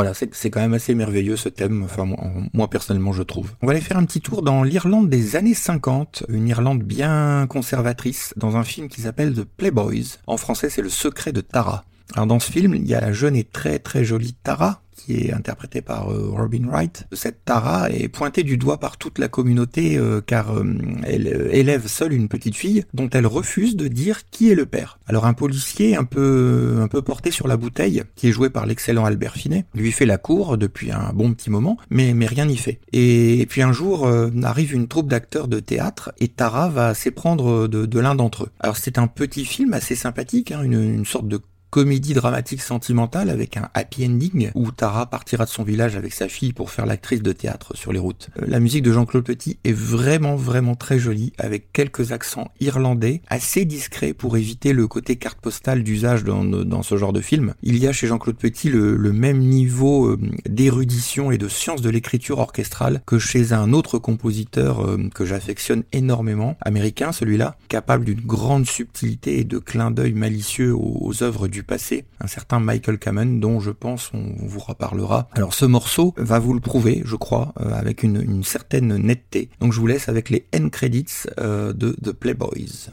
Voilà, 0.00 0.14
c'est 0.14 0.48
quand 0.48 0.60
même 0.60 0.72
assez 0.72 0.94
merveilleux 0.94 1.36
ce 1.36 1.50
thème, 1.50 1.82
enfin 1.82 2.08
moi, 2.54 2.70
personnellement 2.70 3.12
je 3.12 3.22
trouve. 3.22 3.52
On 3.60 3.66
va 3.66 3.72
aller 3.72 3.82
faire 3.82 3.98
un 3.98 4.06
petit 4.06 4.22
tour 4.22 4.40
dans 4.40 4.62
l'Irlande 4.62 5.10
des 5.10 5.36
années 5.36 5.52
50, 5.52 6.24
une 6.30 6.48
Irlande 6.48 6.82
bien 6.82 7.46
conservatrice, 7.50 8.32
dans 8.38 8.56
un 8.56 8.64
film 8.64 8.88
qui 8.88 9.02
s'appelle 9.02 9.34
The 9.34 9.44
Playboys. 9.44 10.16
En 10.26 10.38
français 10.38 10.70
c'est 10.70 10.80
Le 10.80 10.88
secret 10.88 11.32
de 11.32 11.42
Tara. 11.42 11.84
Alors 12.14 12.26
dans 12.26 12.40
ce 12.40 12.50
film, 12.50 12.74
il 12.74 12.86
y 12.86 12.94
a 12.94 13.00
la 13.02 13.12
jeune 13.12 13.36
et 13.36 13.44
très 13.44 13.78
très 13.78 14.02
jolie 14.02 14.34
Tara, 14.42 14.80
qui 15.00 15.26
est 15.26 15.32
interprétée 15.32 15.80
par 15.80 16.10
euh, 16.10 16.30
Robin 16.30 16.66
Wright. 16.66 17.06
Cette 17.12 17.44
Tara 17.44 17.90
est 17.90 18.08
pointée 18.08 18.42
du 18.42 18.56
doigt 18.56 18.78
par 18.78 18.96
toute 18.96 19.18
la 19.18 19.28
communauté 19.28 19.96
euh, 19.96 20.20
car 20.20 20.56
euh, 20.56 20.64
elle 21.04 21.48
élève 21.52 21.86
seule 21.86 22.12
une 22.12 22.28
petite 22.28 22.56
fille 22.56 22.84
dont 22.94 23.08
elle 23.10 23.26
refuse 23.26 23.76
de 23.76 23.88
dire 23.88 24.28
qui 24.30 24.50
est 24.50 24.54
le 24.54 24.66
père. 24.66 24.98
Alors 25.06 25.26
un 25.26 25.34
policier 25.34 25.96
un 25.96 26.04
peu 26.04 26.78
un 26.80 26.88
peu 26.88 27.02
porté 27.02 27.30
sur 27.30 27.48
la 27.48 27.56
bouteille, 27.56 28.02
qui 28.16 28.28
est 28.28 28.32
joué 28.32 28.50
par 28.50 28.66
l'excellent 28.66 29.04
Albert 29.04 29.34
Finet, 29.34 29.64
lui 29.74 29.92
fait 29.92 30.06
la 30.06 30.18
cour 30.18 30.58
depuis 30.58 30.92
un 30.92 31.12
bon 31.12 31.32
petit 31.32 31.50
moment, 31.50 31.76
mais 31.90 32.14
mais 32.14 32.26
rien 32.26 32.46
n'y 32.46 32.56
fait. 32.56 32.80
Et, 32.92 33.46
puis 33.48 33.62
un 33.62 33.72
jour 33.72 34.08
arrive 34.42 34.74
une 34.74 34.88
troupe 34.88 35.08
d'acteurs 35.08 35.48
de 35.48 35.60
théâtre 35.60 36.12
et 36.18 36.28
Tara 36.28 36.68
va 36.68 36.94
s'éprendre 36.94 37.68
de, 37.68 38.00
l'un 38.00 38.14
d'entre 38.14 38.44
eux. 38.44 38.50
Alors 38.60 38.76
c'est 38.76 38.98
un 38.98 39.06
petit 39.06 39.44
film 39.44 39.72
assez 39.72 39.94
sympathique, 39.94 40.52
hein, 40.52 40.62
une, 40.62 40.82
une 40.82 41.04
sorte 41.04 41.28
de 41.28 41.40
comédie 41.70 42.14
dramatique 42.14 42.60
sentimentale 42.60 43.30
avec 43.30 43.56
un 43.56 43.68
happy 43.74 44.06
ending 44.06 44.50
où 44.54 44.70
Tara 44.72 45.06
partira 45.06 45.44
de 45.44 45.50
son 45.50 45.62
village 45.62 45.96
avec 45.96 46.12
sa 46.12 46.28
fille 46.28 46.52
pour 46.52 46.70
faire 46.70 46.84
l'actrice 46.84 47.22
de 47.22 47.32
théâtre 47.32 47.76
sur 47.76 47.92
les 47.92 47.98
routes. 47.98 48.28
Euh, 48.40 48.44
la 48.48 48.60
musique 48.60 48.82
de 48.82 48.92
Jean-Claude 48.92 49.24
Petit 49.24 49.58
est 49.64 49.72
vraiment 49.72 50.36
vraiment 50.36 50.74
très 50.74 50.98
jolie 50.98 51.32
avec 51.38 51.72
quelques 51.72 52.12
accents 52.12 52.50
irlandais 52.60 53.22
assez 53.28 53.64
discrets 53.64 54.12
pour 54.12 54.36
éviter 54.36 54.72
le 54.72 54.88
côté 54.88 55.16
carte 55.16 55.40
postale 55.40 55.84
d'usage 55.84 56.24
dans, 56.24 56.44
dans, 56.44 56.82
ce 56.82 56.96
genre 56.96 57.12
de 57.12 57.20
film. 57.20 57.54
Il 57.62 57.78
y 57.78 57.86
a 57.86 57.92
chez 57.92 58.06
Jean-Claude 58.06 58.36
Petit 58.36 58.68
le, 58.68 58.96
le, 58.96 59.12
même 59.12 59.38
niveau 59.38 60.06
euh, 60.06 60.18
d'érudition 60.48 61.30
et 61.30 61.38
de 61.38 61.48
science 61.48 61.82
de 61.82 61.90
l'écriture 61.90 62.38
orchestrale 62.38 63.02
que 63.06 63.18
chez 63.18 63.52
un 63.52 63.72
autre 63.72 63.98
compositeur 63.98 64.80
euh, 64.80 64.98
que 65.14 65.24
j'affectionne 65.24 65.84
énormément, 65.92 66.56
américain 66.60 67.12
celui-là, 67.12 67.56
capable 67.68 68.04
d'une 68.04 68.20
grande 68.20 68.66
subtilité 68.66 69.38
et 69.38 69.44
de 69.44 69.58
clin 69.58 69.90
d'œil 69.90 70.14
malicieux 70.14 70.74
aux, 70.74 70.98
aux 71.00 71.22
œuvres 71.22 71.48
du 71.48 71.59
passé, 71.62 72.04
un 72.20 72.26
certain 72.26 72.60
Michael 72.60 72.98
Kamen 72.98 73.40
dont 73.40 73.60
je 73.60 73.70
pense 73.70 74.10
on 74.14 74.34
vous 74.46 74.60
reparlera. 74.60 75.28
Alors 75.32 75.54
ce 75.54 75.64
morceau 75.64 76.14
va 76.16 76.38
vous 76.38 76.54
le 76.54 76.60
prouver, 76.60 77.02
je 77.04 77.16
crois, 77.16 77.52
euh, 77.60 77.72
avec 77.72 78.02
une, 78.02 78.44
certaine 78.44 78.96
netteté. 78.96 79.50
Donc 79.60 79.72
je 79.72 79.80
vous 79.80 79.86
laisse 79.86 80.08
avec 80.08 80.30
les 80.30 80.46
end 80.54 80.68
credits 80.68 81.24
euh, 81.38 81.72
de 81.72 81.92
The 82.02 82.12
Playboys. 82.12 82.90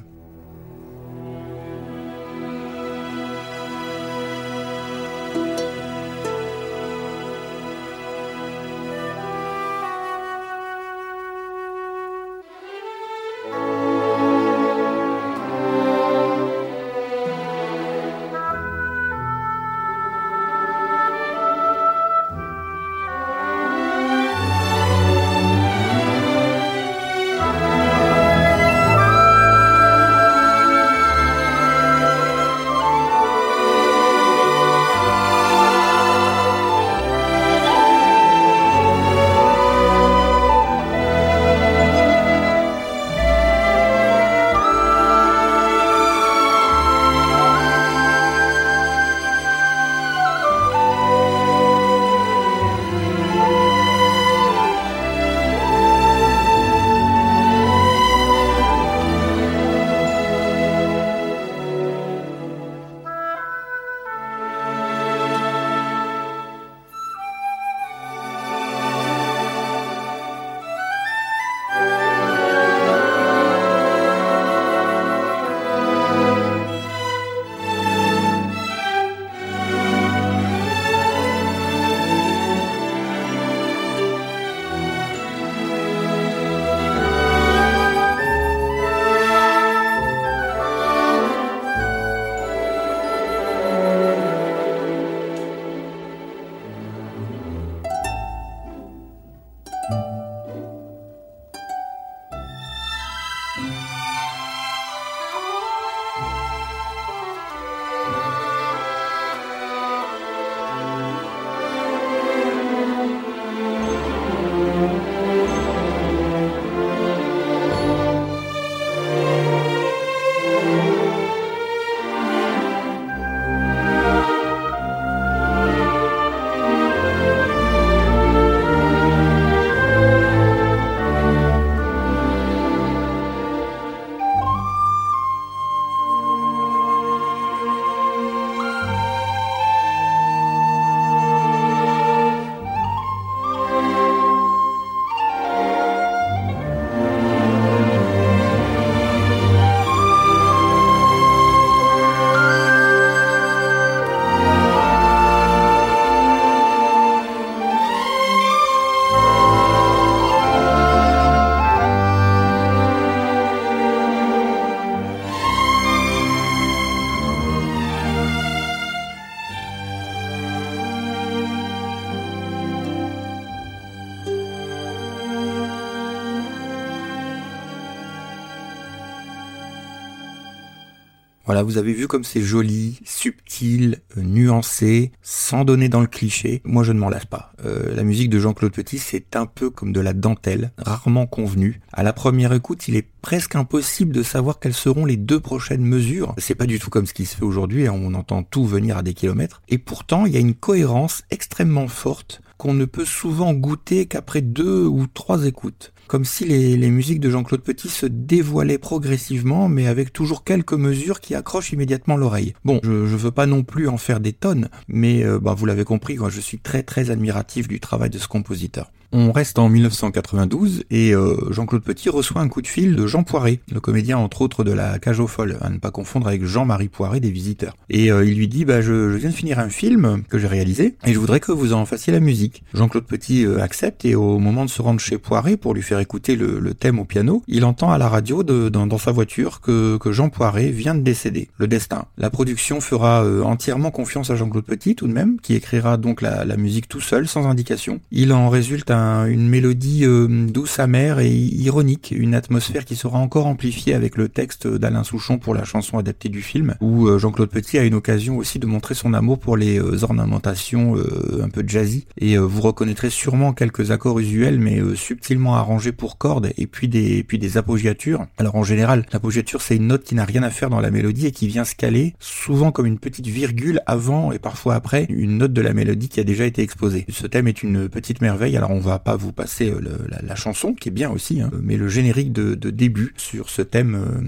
Voilà, 181.48 181.64
vous 181.64 181.78
avez 181.78 181.94
vu 181.94 182.08
comme 182.08 182.26
c'est 182.26 182.42
joli, 182.42 183.00
subtil, 183.06 184.02
euh, 184.18 184.22
nuancé, 184.22 185.14
sans 185.22 185.64
donner 185.64 185.88
dans 185.88 186.02
le 186.02 186.08
cliché. 186.08 186.62
Moi, 186.66 186.84
je 186.84 186.92
ne 186.92 187.00
m'en 187.00 187.08
lasse 187.08 187.26
pas. 187.26 187.54
Euh, 187.64 187.96
la 187.96 188.04
musique 188.04 188.30
de 188.30 188.38
Jean-Claude 188.38 188.74
Petit, 188.74 188.98
c'est 188.98 189.34
un 189.38 189.46
peu 189.46 189.70
comme 189.70 189.94
de 189.94 190.02
la 190.02 190.12
dentelle, 190.12 190.74
rarement 190.78 191.26
convenue. 191.26 191.80
À 191.94 192.04
la 192.04 192.12
première 192.12 192.52
écoute, 192.52 192.90
il 192.90 192.98
est 192.98 193.08
presque 193.28 193.56
impossible 193.56 194.14
de 194.14 194.24
savoir 194.24 194.58
quelles 194.58 194.74
seront 194.74 195.04
les 195.04 195.18
deux 195.18 195.42
prochaines 195.42 195.84
mesures. 195.84 196.34
C'est 196.38 196.56
pas 196.56 196.66
du 196.66 196.80
tout 196.80 196.90
comme 196.90 197.06
ce 197.06 197.14
qui 197.14 197.26
se 197.26 197.36
fait 197.36 197.44
aujourd'hui, 197.44 197.86
hein, 197.86 197.94
on 197.94 198.14
entend 198.14 198.42
tout 198.42 198.66
venir 198.66 198.96
à 198.96 199.04
des 199.04 199.14
kilomètres. 199.14 199.62
Et 199.68 199.78
pourtant, 199.78 200.26
il 200.26 200.32
y 200.32 200.38
a 200.38 200.40
une 200.40 200.54
cohérence 200.54 201.24
extrêmement 201.30 201.90
forte 201.90 202.42
qu'on 202.58 202.74
ne 202.74 202.86
peut 202.86 203.04
souvent 203.04 203.54
goûter 203.54 204.06
qu'après 204.06 204.40
deux 204.40 204.86
ou 204.86 205.08
trois 205.08 205.46
écoutes 205.46 205.92
comme 206.08 206.24
si 206.24 206.46
les, 206.46 206.90
musiques 206.90 207.20
de 207.20 207.30
Jean-Claude 207.30 207.64
Petit 207.64 207.90
se 207.90 208.06
dévoilaient 208.06 208.78
progressivement, 208.78 209.68
mais 209.68 209.88
avec 209.88 210.14
toujours 210.14 210.46
quelques 210.46 210.72
mesures 210.72 211.20
qui 211.20 211.36
accrochent 211.36 211.74
immédiatement 211.74 212.16
l'oreille. 212.16 212.54
Bon, 212.64 212.80
je, 212.82 212.90
veux 212.90 213.32
pas 213.32 213.46
non 213.46 213.64
plus 213.64 213.90
en 213.90 213.98
faire 213.98 214.22
des 214.22 214.32
tonnes, 214.32 214.70
mais 214.88 215.26
euh, 215.26 215.38
bah, 215.38 215.54
vous 215.54 215.66
l'avez 215.66 215.84
compris, 215.84 216.18
je 216.30 216.40
suis 216.40 216.60
très 216.60 216.82
très 216.82 217.10
admiratif 217.10 217.68
du 217.68 217.82
travail 217.82 218.10
de 218.10 218.20
ce 218.20 218.30
compositeur. 218.30 218.90
On 219.12 219.32
reste 219.32 219.60
en 219.60 219.70
1992 219.70 220.84
et 220.92 221.14
euh, 221.14 221.36
Jean-Claude 221.52 221.84
Petit 221.84 222.10
reçoit 222.10 222.42
un 222.42 222.48
coup 222.48 222.62
de 222.62 222.68
fil 222.68 222.96
de 222.96 223.08
Jean 223.08 223.24
Poiret, 223.24 223.60
le 223.72 223.80
comédien 223.80 224.18
entre 224.18 224.42
autres 224.42 224.64
de 224.64 224.72
la 224.72 225.00
Cage 225.00 225.20
aux 225.20 225.28
Folles, 225.28 225.58
à 225.62 225.70
ne 225.70 225.78
pas 225.78 225.92
confondre 225.92 226.28
avec 226.28 226.44
Jean-Marie 226.46 226.90
Poiret 226.90 227.20
des 227.20 227.32
Visiteurs. 227.32 227.76
Et 227.90 228.12
euh, 228.12 228.26
il 228.26 228.38
lui 228.38 228.48
dit 228.48 228.66
bah 228.66 228.82
je, 228.82 229.16
viens 229.16 229.30
de 229.30 229.36
finir 229.36 229.60
un 229.60 229.70
film 229.70 230.24
que 230.30 230.38
j'ai 230.38 230.48
réalisé 230.48 230.96
et 231.06 231.14
je 231.14 231.20
voudrais 231.20 231.40
que 231.40 231.52
vous 231.52 231.74
en 231.74 231.86
fassiez 231.86 232.12
la 232.14 232.20
musique. 232.20 232.64
Jean-Claude 232.74 233.06
Petit 233.06 233.46
accepte 233.60 234.06
et 234.06 234.16
au 234.16 234.40
moment 234.40 234.66
de 234.66 234.70
se 234.70 234.82
rendre 234.82 235.00
chez 235.00 235.18
Poiret 235.18 235.58
pour 235.58 235.74
lui 235.74 235.82
faire 235.82 236.00
écouter 236.00 236.36
le, 236.36 236.74
thème 236.74 237.00
au 237.00 237.06
piano, 237.06 237.44
il 237.48 237.66
entend 237.66 237.92
à 237.92 237.98
la 237.98 238.08
radio 238.10 238.44
dans, 238.44 238.98
sa 238.98 239.12
voiture 239.12 239.62
que, 239.62 240.00
Jean 240.12 240.30
Poiret 240.30 240.70
vient 240.70 240.96
de 240.96 241.02
décéder. 241.02 241.50
Le 241.58 241.68
destin. 241.68 242.06
La 242.18 242.30
production 242.30 242.82
fera 242.82 243.24
euh, 243.24 243.44
entièrement 243.44 243.92
confiance 243.92 244.30
à 244.30 244.36
Jean-Claude 244.36 244.66
Petit 244.66 244.96
tout 244.96 245.08
de 245.08 245.14
même, 245.14 245.40
qui 245.42 245.54
écrira 245.54 245.98
donc 245.98 246.22
la, 246.22 246.46
musique 246.58 246.88
tout 246.88 247.02
seul, 247.02 247.28
sans 247.28 247.48
indication. 247.48 248.00
Il 248.12 248.34
en 248.34 248.50
résulte 248.50 248.90
une 249.28 249.48
mélodie 249.48 250.06
euh, 250.06 250.28
douce, 250.28 250.80
amère 250.80 251.20
et 251.20 251.32
ironique, 251.32 252.14
une 252.16 252.36
atmosphère 252.36 252.86
qui 252.86 252.96
sera 252.96 253.20
encore 253.20 253.48
amplifiée 253.48 253.94
avec 253.94 254.18
le 254.18 254.30
texte 254.30 254.68
d'Alain 254.68 255.04
Souchon 255.04 255.38
pour 255.38 255.54
la 255.54 255.64
chanson 255.64 255.98
adaptée 255.98 256.30
du 256.30 256.42
film, 256.42 256.76
où 256.82 257.08
euh, 257.08 257.18
Jean-Claude 257.18 257.50
Petit 257.50 257.78
a 257.78 257.84
une 257.84 257.94
occasion 257.94 258.38
aussi 258.38 258.60
de 258.60 258.66
montrer 258.66 258.94
son 258.94 259.14
amour 259.14 259.40
pour 259.40 259.58
les 259.58 259.80
ornementations 260.04 260.96
un 261.42 261.50
peu 261.50 261.64
jazzy. 261.66 262.06
Et 262.18 262.38
vous 262.38 262.62
reconnaîtrez 262.62 263.10
sûrement 263.10 263.54
quelques 263.54 263.92
accords 263.92 264.20
usuels, 264.20 264.60
mais 264.60 264.82
subtilement 264.96 265.56
arrangés 265.56 265.92
pour 265.92 266.18
cordes 266.18 266.52
et 266.58 266.68
puis 266.68 266.88
des, 266.88 267.24
puis 267.24 267.40
des 267.40 267.58
appoggiatures. 267.58 268.26
Alors 268.38 268.56
en 268.56 268.64
général, 268.64 269.06
l'appoggiature 269.12 269.62
c'est 269.62 269.76
une 269.76 269.88
note 269.88 270.04
qui 270.04 270.16
n'a 270.16 270.26
rien 270.26 270.44
à 270.44 270.50
faire 270.50 270.70
dans 270.70 270.80
la 270.80 270.92
mélodie 270.92 271.28
et 271.28 271.32
qui 271.32 271.48
vient 271.48 271.64
se 271.64 271.76
caler, 271.76 272.16
souvent 272.20 272.72
comme 272.72 272.86
une 272.86 273.00
petite 273.00 273.28
virgule 273.28 273.82
avant 273.86 274.32
et 274.32 274.40
parfois 274.40 274.76
après 274.76 275.06
une 275.10 275.38
note 275.38 275.54
de 275.54 275.62
la 275.62 275.74
mélodie 275.74 276.10
qui 276.10 276.20
a 276.20 276.24
déjà 276.24 276.46
été 276.46 276.62
exposée. 276.62 277.06
Ce 277.10 277.28
thème 277.28 277.48
est 277.48 277.64
une 277.64 277.90
petite 277.90 278.22
merveille, 278.22 278.58
alors 278.58 278.72
on 278.72 278.80
va 278.80 278.87
pas 279.04 279.16
vous 279.16 279.32
passer 279.32 279.70
euh, 279.70 280.08
la, 280.22 280.36
chanson, 280.36 280.74
qui 280.74 280.90
est 280.90 280.92
bien 280.92 281.10
aussi, 281.10 281.42
hein, 281.42 281.52
mais 281.62 281.78
le 281.78 281.88
générique 281.88 282.32
de, 282.32 282.56
début 282.70 283.14
sur 283.18 283.50
ce 283.50 283.62
thème 283.62 283.96
euh, 283.96 284.22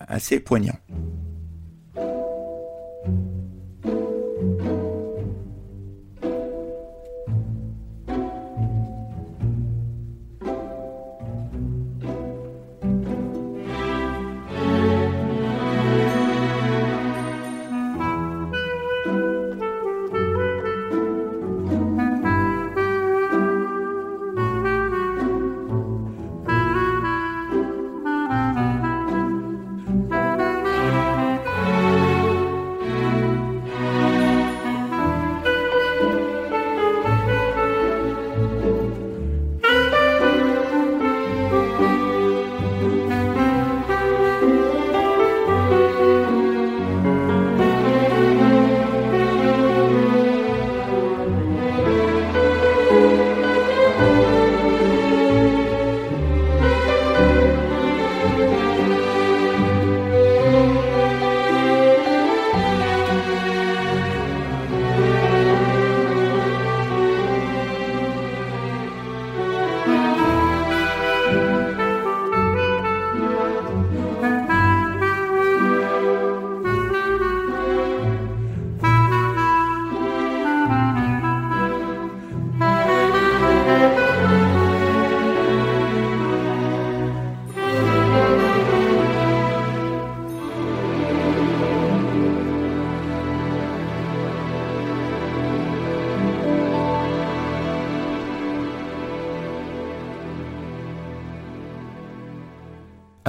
assez 0.00 0.40
poignant. 0.40 0.78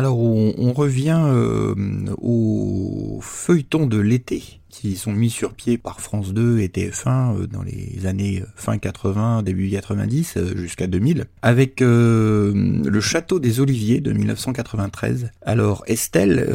Alors 0.04 0.20
on, 0.20 0.74
revient 0.74 1.22
euh, 1.28 1.74
au 2.22 3.20
feuilleton 3.22 3.88
de 3.88 4.00
l'été 4.00 4.60
sont 4.92 5.14
mis 5.14 5.30
sur 5.30 5.54
pied 5.54 5.78
par 5.78 6.02
France 6.02 6.34
2 6.34 6.60
et 6.60 6.68
TF1 6.68 7.08
euh, 7.08 7.48
dans 7.48 7.64
les 7.64 8.06
années 8.06 8.42
euh, 8.42 8.48
fin 8.56 8.78
80, 8.78 9.44
début 9.44 9.70
90 9.70 10.34
euh, 10.36 10.58
jusqu'à 10.58 10.88
2000, 10.88 11.26
avec 11.42 11.80
le 11.82 13.00
Château 13.00 13.40
des 13.40 13.60
Oliviers 13.60 14.02
de 14.02 14.12
1993. 14.12 15.32
Alors 15.42 15.84
Estelle, 15.88 16.48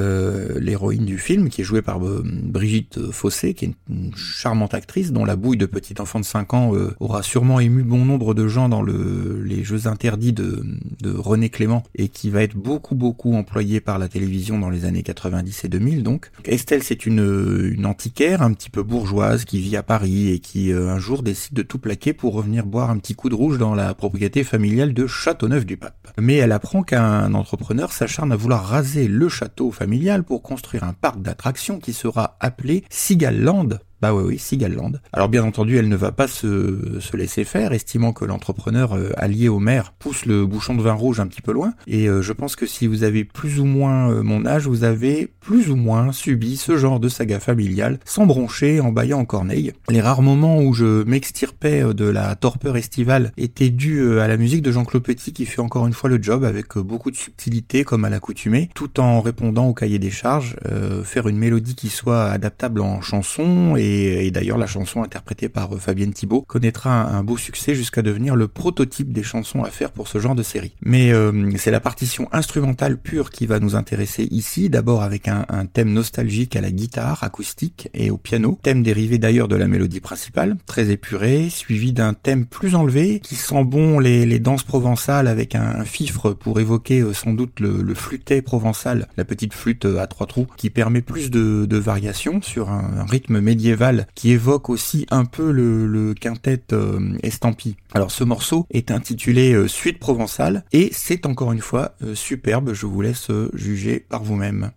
l'héroïne 0.61 1.05
du 1.05 1.18
film, 1.18 1.49
qui 1.49 1.62
est 1.62 1.64
jouée 1.64 1.83
par 1.83 2.01
Brigitte 2.01 3.11
Fossé, 3.11 3.55
qui 3.55 3.66
est 3.66 3.74
une 3.89 4.14
charmante 4.14 4.74
actrice 4.74 5.12
dont 5.12 5.24
la 5.24 5.37
bouille 5.37 5.57
de 5.57 5.66
petit 5.66 5.95
enfant 6.01 6.20
de 6.20 6.24
5 6.24 6.55
ans 6.55 6.72
aura 7.01 7.22
sûrement 7.22 7.61
ému 7.61 7.83
bon 7.83 8.05
nombre 8.05 8.35
de 8.35 8.49
gens 8.49 8.68
dans 8.68 8.83
le, 8.83 9.43
les 9.45 9.64
Jeux 9.64 9.87
interdits 9.87 10.33
de, 10.33 10.64
de 11.01 11.11
René 11.11 11.51
Clément 11.51 11.83
et 11.95 12.09
qui 12.09 12.31
va 12.31 12.43
être 12.43 12.57
beaucoup 12.57 12.95
beaucoup 12.95 13.35
employée 13.35 13.81
par 13.81 13.99
la 13.99 14.09
télévision 14.09 14.59
dans 14.59 14.70
les 14.70 14.85
années 14.85 15.03
90 15.03 15.64
et 15.64 15.68
2000 15.68 16.03
donc. 16.03 16.31
Estelle 16.45 16.83
c'est 16.83 17.07
une, 17.07 17.70
une 17.72 17.87
antique 17.87 18.17
un 18.26 18.52
petit 18.52 18.68
peu 18.68 18.82
bourgeoise 18.82 19.44
qui 19.44 19.60
vit 19.60 19.76
à 19.76 19.84
Paris 19.84 20.30
et 20.30 20.40
qui 20.40 20.72
euh, 20.72 20.90
un 20.90 20.98
jour 20.98 21.22
décide 21.22 21.54
de 21.54 21.62
tout 21.62 21.78
plaquer 21.78 22.12
pour 22.12 22.34
revenir 22.34 22.66
boire 22.66 22.90
un 22.90 22.98
petit 22.98 23.14
coup 23.14 23.28
de 23.28 23.34
rouge 23.36 23.58
dans 23.58 23.76
la 23.76 23.94
propriété 23.94 24.42
familiale 24.42 24.92
de 24.92 25.06
Châteauneuf-du-Pape. 25.06 26.14
Mais 26.18 26.34
elle 26.34 26.50
apprend 26.50 26.82
qu'un 26.82 27.32
entrepreneur 27.34 27.92
s'acharne 27.92 28.32
à 28.32 28.36
vouloir 28.36 28.64
raser 28.64 29.06
le 29.06 29.28
château 29.28 29.70
familial 29.70 30.24
pour 30.24 30.42
construire 30.42 30.82
un 30.82 30.94
parc 30.94 31.22
d'attractions 31.22 31.78
qui 31.78 31.92
sera 31.92 32.36
appelé 32.40 32.82
Sigalland 32.90 33.78
bah 34.01 34.14
oui, 34.14 34.22
oui, 34.24 34.38
Sigalland. 34.38 34.92
Alors 35.12 35.28
bien 35.28 35.42
entendu, 35.42 35.76
elle 35.76 35.88
ne 35.88 35.96
va 35.96 36.12
pas 36.12 36.28
se, 36.28 37.01
se 37.01 37.16
laisser 37.16 37.42
faire, 37.42 37.72
estimant 37.72 38.12
que 38.12 38.24
l'entrepreneur 38.24 38.96
euh, 38.96 39.11
allié 39.16 39.49
au 39.49 39.59
maire 39.59 39.92
pousse 39.99 40.24
le 40.24 40.46
bouchon 40.46 40.76
de 40.76 40.82
vin 40.82 40.92
rouge 40.92 41.18
un 41.18 41.26
petit 41.26 41.42
peu 41.42 41.53
loin. 41.53 41.74
Et 41.88 42.09
euh, 42.09 42.22
je 42.22 42.32
pense 42.32 42.55
que 42.55 42.66
si 42.66 42.86
vous 42.86 43.03
avez 43.03 43.24
plus 43.24 43.59
ou 43.59 43.64
moins 43.64 44.11
euh, 44.11 44.22
mon 44.22 44.46
âge, 44.46 44.68
vous 44.68 44.84
avez 44.84 45.28
plus 45.40 45.70
ou 45.70 45.76
moins 45.76 46.12
subi 46.12 46.57
ce 46.57 46.76
genre 46.76 47.01
de 47.01 47.09
saga 47.09 47.40
familiale, 47.40 47.99
sans 48.05 48.24
broncher, 48.24 48.80
en 48.80 48.92
baillant 48.92 49.18
en 49.18 49.24
corneille. 49.24 49.72
Les 49.88 50.01
rares 50.01 50.22
moments 50.22 50.61
où 50.61 50.74
je 50.74 51.03
m'extirpais 51.03 51.82
de 51.92 52.05
la 52.05 52.36
torpeur 52.36 52.76
estivale 52.76 53.32
étaient 53.36 53.70
dus 53.70 54.20
à 54.20 54.28
la 54.28 54.36
musique 54.36 54.62
de 54.62 54.70
Jean-Claude 54.70 55.03
Petit 55.03 55.32
qui 55.32 55.44
fait 55.44 55.61
encore 55.61 55.88
une 55.88 55.92
fois 55.92 56.09
le 56.09 56.22
job 56.22 56.44
avec 56.44 56.78
beaucoup 56.78 57.11
de 57.11 57.16
subtilité 57.16 57.82
comme 57.82 58.05
à 58.05 58.11
l'accoutumée, 58.11 58.70
tout 58.74 59.01
en 59.01 59.20
répondant 59.20 59.66
au 59.66 59.74
cahier 59.74 59.99
des 59.99 60.11
charges, 60.11 60.57
faire 61.05 61.28
une 61.28 61.38
mélodie 61.38 61.74
qui 61.74 61.88
soit 61.88 62.26
adaptable 62.26 62.80
en 62.80 63.01
chanson 63.01 63.76
et, 63.89 64.30
d'ailleurs 64.30 64.59
la 64.59 64.66
chanson 64.66 65.03
interprétée 65.03 65.49
par 65.49 65.74
euh, 65.74 65.78
Fabienne 65.78 66.12
Thibault 66.12 66.43
connaîtra 66.43 67.05
un, 67.05 67.22
beau 67.22 67.36
succès 67.36 67.74
jusqu'à 67.74 68.03
devenir 68.03 68.36
le 68.36 68.49
prototype 68.49 69.12
des 69.12 69.22
chansons 69.22 69.64
à 69.64 69.70
faire 69.70 69.93
pour 69.93 70.09
ce 70.09 70.18
genre 70.18 70.34
de 70.34 70.43
série. 70.43 70.74
Mais 70.82 71.12
euh, 71.12 71.51
c'est 71.57 71.70
la 71.70 71.80
partition 71.80 72.28
instrumentale 72.32 72.99
pure 72.99 73.30
qui 73.30 73.47
va 73.47 73.61
nous 73.61 73.76
intéresser 73.76 74.28
ici, 74.30 74.70
d'abord 74.70 75.03
avec 75.03 75.28
un, 75.28 75.45
thème 75.72 75.93
nostalgique 75.93 76.57
à 76.57 76.61
la 76.61 76.70
guitare 76.70 77.24
acoustique 77.24 77.89
et 77.95 78.11
au 78.11 78.16
piano, 78.16 78.59
thème 78.62 78.82
dérivé 78.82 79.18
d'ailleurs 79.18 79.49
de 79.49 79.57
la 79.57 79.66
mélodie 79.66 80.01
principale, 80.01 80.57
très 80.66 80.91
épuré, 80.91 81.51
suivi 81.51 81.93
d'un 81.93 82.14
thème 82.14 82.47
plus 82.47 82.74
enlevé 82.74 83.20
qui 83.20 83.34
sent 83.34 83.64
bon 83.64 83.99
les, 83.99 84.39
danses 84.39 84.62
provençales 84.62 85.26
avec 85.26 85.55
un, 85.55 85.84
fifre 85.84 86.30
pour 86.30 86.61
évoquer 86.61 87.01
euh, 87.01 87.12
sans 87.12 87.32
doute 87.32 87.61
le, 87.61 87.82
le 87.82 87.95
flûtet 87.95 88.43
provençal, 88.43 89.09
la 89.16 89.24
petite 89.24 89.53
flûte 89.53 89.84
à 89.84 90.07
trois 90.07 90.26
trous 90.26 90.47
qui 90.57 90.70
permet 90.70 91.03
plus 91.03 91.30
de, 91.30 91.66
de 91.66 91.76
variations 91.76 92.41
sur 92.43 92.70
un, 92.70 93.05
rythme 93.09 93.41
médiéval 93.41 93.78
qui 94.14 94.33
évoque 94.33 94.70
aussi 94.70 95.07
un 95.11 95.24
peu 95.24 95.51
le, 95.51 96.14
quintet 96.14 96.62
euh, 96.72 97.16
estampille. 97.22 97.76
Alors 97.95 98.11
ce 98.11 98.24
morceau 98.24 98.66
est 98.70 98.91
intitulé 98.91 99.53
euh, 99.53 99.68
Suite 99.68 99.99
provençale 99.99 100.64
et 100.72 100.91
c'est 100.93 101.26
encore 101.26 101.53
une 101.53 101.61
fois 101.61 101.95
euh, 102.03 102.14
superbe, 102.14 102.72
je 102.72 102.87
vous 102.87 103.01
laisse 103.01 103.31
juger 103.55 104.01
par 104.01 104.22
vous-même. 104.22 104.70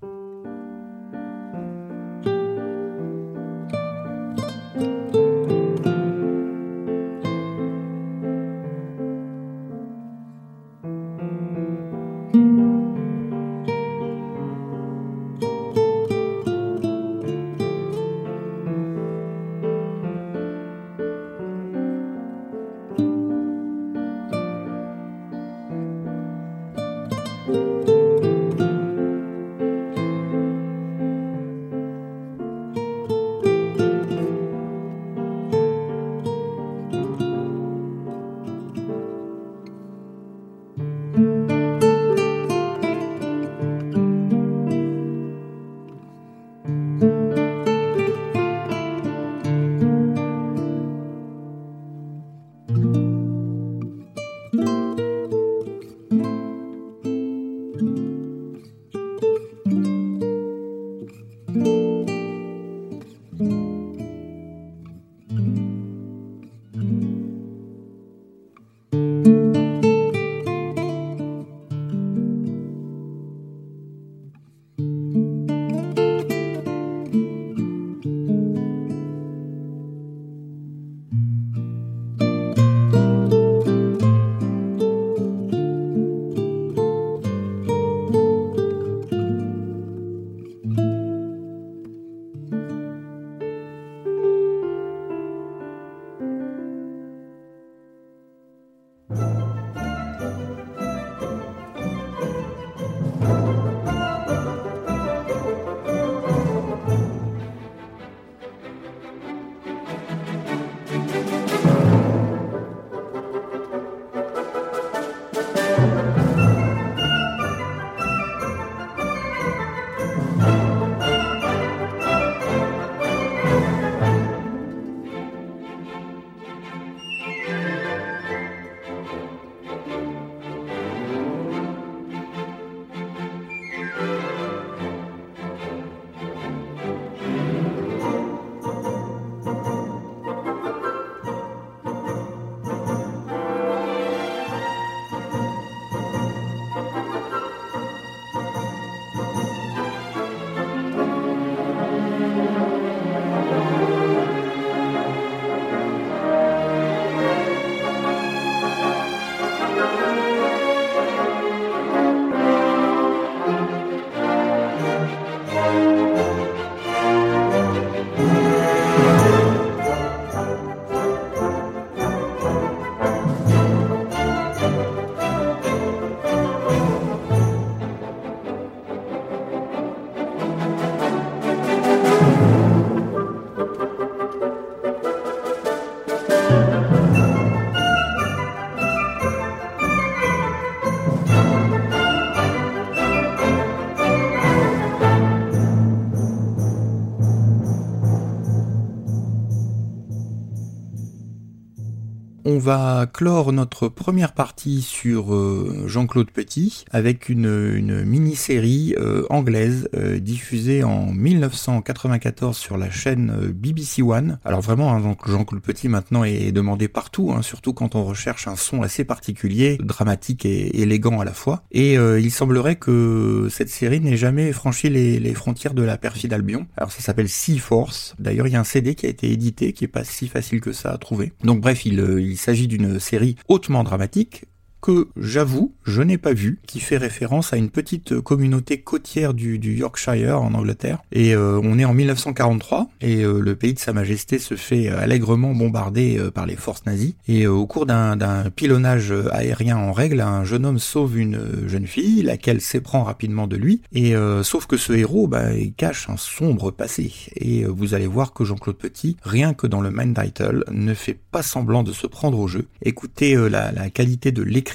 Va 202.61 203.07
clore 203.11 203.53
notre 203.53 203.87
première 203.87 204.33
partie 204.33 204.83
sur 204.83 205.33
euh, 205.33 205.85
Jean-Claude 205.87 206.29
Petit 206.29 206.85
avec 206.91 207.27
une, 207.27 208.03
mini-série 208.03 208.93
euh, 208.99 209.25
anglaise 209.31 209.89
euh, 209.95 210.19
diffusée 210.19 210.83
en 210.83 211.07
1994 211.11 212.55
sur 212.55 212.77
la 212.77 212.91
chaîne 212.91 213.51
BBC 213.51 214.03
One. 214.03 214.37
Alors 214.45 214.61
vraiment, 214.61 214.93
hein, 214.93 215.17
Jean-Claude 215.25 215.63
Petit 215.63 215.89
maintenant 215.89 216.23
est 216.23 216.51
demandé 216.51 216.87
partout, 216.87 217.33
hein, 217.35 217.41
surtout 217.41 217.73
quand 217.73 217.95
on 217.95 218.05
recherche 218.05 218.47
un 218.47 218.55
son 218.55 218.83
assez 218.83 219.05
particulier, 219.05 219.77
dramatique 219.81 220.45
et 220.45 220.81
élégant 220.81 221.19
à 221.19 221.25
la 221.25 221.33
fois. 221.33 221.63
Et 221.71 221.95
il 221.95 222.31
semblerait 222.31 222.75
que 222.75 223.47
cette 223.49 223.69
série 223.69 223.99
n'ait 223.99 224.17
jamais 224.17 224.51
franchi 224.51 224.89
les, 224.89 225.33
frontières 225.33 225.73
de 225.73 225.81
la 225.81 225.97
perfide 225.97 226.33
Albion. 226.33 226.67
Alors 226.77 226.91
ça 226.91 227.01
s'appelle 227.01 227.29
Sea 227.29 227.57
Force. 227.57 228.13
D'ailleurs, 228.19 228.47
il 228.47 228.53
y 228.53 228.55
a 228.55 228.59
un 228.59 228.65
CD 228.65 228.93
qui 228.93 229.07
a 229.07 229.09
été 229.09 229.31
édité 229.31 229.73
qui 229.73 229.85
est 229.85 229.87
pas 229.87 230.03
si 230.03 230.27
facile 230.27 230.61
que 230.61 230.73
ça 230.73 230.91
à 230.91 230.97
trouver. 230.97 231.33
Donc 231.43 231.61
bref, 231.61 231.85
il, 231.85 231.99
il 232.19 232.37
s'agit 232.37 232.50
d'une 232.67 232.99
série 232.99 233.35
hautement 233.47 233.83
dramatique, 233.83 234.45
que 234.81 235.07
j'avoue, 235.15 235.73
je 235.85 236.01
n'ai 236.01 236.17
pas 236.17 236.33
vu, 236.33 236.59
qui 236.65 236.79
fait 236.79 236.97
référence 236.97 237.53
à 237.53 237.57
une 237.57 237.69
petite 237.69 238.19
communauté 238.19 238.81
côtière 238.81 239.33
du, 239.33 239.59
Yorkshire 239.61 240.41
en 240.41 240.53
Angleterre. 240.53 240.99
Et 241.11 241.35
euh, 241.35 241.61
on 241.63 241.77
est 241.77 241.85
en 241.85 241.93
1943 241.93 242.89
et 243.01 243.23
euh, 243.23 243.39
le 243.39 243.55
pays 243.55 243.73
de 243.73 243.79
Sa 243.79 243.93
Majesté 243.93 244.39
se 244.39 244.55
fait 244.55 244.89
allègrement 244.89 245.53
bombarder 245.53 246.19
par 246.33 246.45
les 246.45 246.55
forces 246.55 246.85
nazies. 246.85 247.15
Et 247.27 247.47
au 247.47 247.65
cours 247.67 247.85
d'un 247.85 248.49
pilonnage 248.55 249.13
aérien 249.31 249.77
en 249.77 249.91
règle, 249.91 250.21
un 250.21 250.43
jeune 250.43 250.65
homme 250.65 250.79
sauve 250.79 251.17
une 251.17 251.67
jeune 251.67 251.87
fille, 251.87 252.23
laquelle 252.23 252.61
s'éprend 252.61 253.03
rapidement 253.03 253.47
de 253.47 253.57
lui. 253.57 253.81
Et 253.93 254.13
sauf 254.43 254.65
que 254.65 254.77
ce 254.77 254.93
héros, 254.93 255.27
bah, 255.27 255.53
il 255.53 255.73
cache 255.73 256.09
un 256.09 256.17
sombre 256.17 256.71
passé. 256.71 257.13
Et 257.35 257.65
vous 257.65 257.93
allez 257.93 258.07
voir 258.07 258.33
que 258.33 258.43
Jean-Claude 258.43 258.77
Petit, 258.77 259.17
rien 259.23 259.53
que 259.53 259.67
dans 259.67 259.81
le 259.81 259.91
main 259.91 260.13
title, 260.13 260.63
ne 260.71 260.93
fait 260.93 261.17
pas 261.31 261.43
semblant 261.43 261.83
de 261.83 261.91
se 261.91 262.07
prendre 262.07 262.39
au 262.39 262.47
jeu. 262.47 262.67
Écoutez 262.81 263.35
la, 263.35 263.71
la 263.71 263.89
qualité 263.89 264.31
de 264.31 264.41
l'écriture 264.41 264.70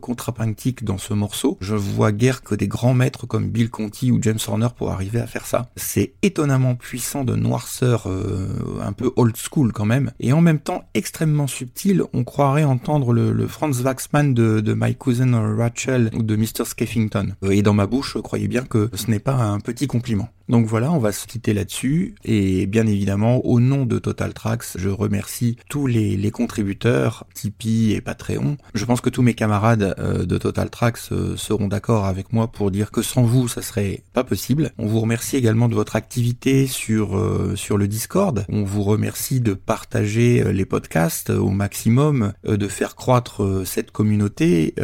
contrapuntique 0.00 0.84
dans 0.84 0.98
ce 0.98 1.14
morceau. 1.14 1.58
Je 1.60 1.74
vois 1.74 2.12
guère 2.12 2.42
que 2.42 2.54
des 2.54 2.68
grands 2.68 2.94
maîtres 2.94 3.26
comme 3.26 3.48
Bill 3.48 3.70
Conti 3.70 4.10
ou 4.10 4.18
James 4.22 4.38
Horner 4.46 4.68
pour 4.76 4.90
arriver 4.90 5.20
à 5.20 5.26
faire 5.26 5.46
ça. 5.46 5.70
C'est 5.76 6.14
étonnamment 6.22 6.74
puissant 6.74 7.24
de 7.24 7.34
noirceur, 7.34 8.08
euh, 8.08 8.80
un 8.82 8.92
peu 8.92 9.10
old 9.16 9.36
school 9.36 9.72
quand 9.72 9.84
même, 9.84 10.10
et 10.20 10.32
en 10.32 10.40
même 10.40 10.58
temps 10.58 10.84
extrêmement 10.94 11.46
subtil. 11.46 12.02
On 12.12 12.24
croirait 12.24 12.64
entendre 12.64 13.12
le, 13.12 13.46
Franz 13.46 13.82
Waxman 13.82 14.34
de, 14.34 14.74
My 14.74 14.94
Cousin 14.94 15.56
Rachel 15.56 16.10
ou 16.14 16.22
de 16.22 16.36
Mr. 16.36 16.64
Skeffington. 16.64 17.34
Et 17.50 17.62
dans 17.62 17.74
ma 17.74 17.86
bouche, 17.86 18.16
croyez 18.22 18.48
bien 18.48 18.62
que 18.62 18.90
ce 18.94 19.10
n'est 19.10 19.18
pas 19.18 19.34
un 19.34 19.60
petit 19.60 19.86
compliment. 19.86 20.28
Donc 20.48 20.66
voilà, 20.66 20.92
on 20.92 20.98
va 20.98 21.12
se 21.12 21.26
quitter 21.26 21.54
là-dessus. 21.54 22.14
Et 22.24 22.66
bien 22.66 22.86
évidemment, 22.86 23.44
au 23.44 23.60
nom 23.60 23.84
de 23.84 23.98
Total 23.98 24.32
Tracks, 24.34 24.64
je 24.76 24.88
remercie 24.88 25.56
tous 25.68 25.86
les, 25.86 26.30
contributeurs, 26.30 27.26
Tipeee 27.34 27.92
et 27.92 28.00
Patreon. 28.00 28.56
Je 28.74 28.84
pense 28.84 29.00
que 29.00 29.10
tous 29.10 29.22
mes 29.22 29.34
camarades 29.34 29.94
euh, 29.98 30.24
de 30.24 30.38
Total 30.38 30.70
Tracks 30.70 30.98
euh, 31.12 31.36
seront 31.36 31.68
d'accord 31.68 32.06
avec 32.06 32.32
moi 32.32 32.48
pour 32.48 32.70
dire 32.70 32.90
que 32.90 33.02
sans 33.02 33.22
vous, 33.22 33.48
ça 33.48 33.62
serait 33.62 34.02
pas 34.12 34.24
possible. 34.24 34.72
On 34.78 34.86
vous 34.86 35.00
remercie 35.00 35.36
également 35.36 35.68
de 35.68 35.74
votre 35.74 35.96
activité 35.96 36.66
sur, 36.66 37.16
euh, 37.16 37.54
le 37.76 37.88
Discord. 37.88 38.44
On 38.48 38.64
vous 38.64 38.82
remercie 38.82 39.40
de 39.40 39.54
partager 39.54 40.52
les 40.52 40.66
podcasts 40.66 41.30
au 41.30 41.48
maximum, 41.48 42.34
de 42.44 42.68
faire 42.68 42.96
croître 42.96 43.62
cette 43.64 43.90
communauté 43.92 44.74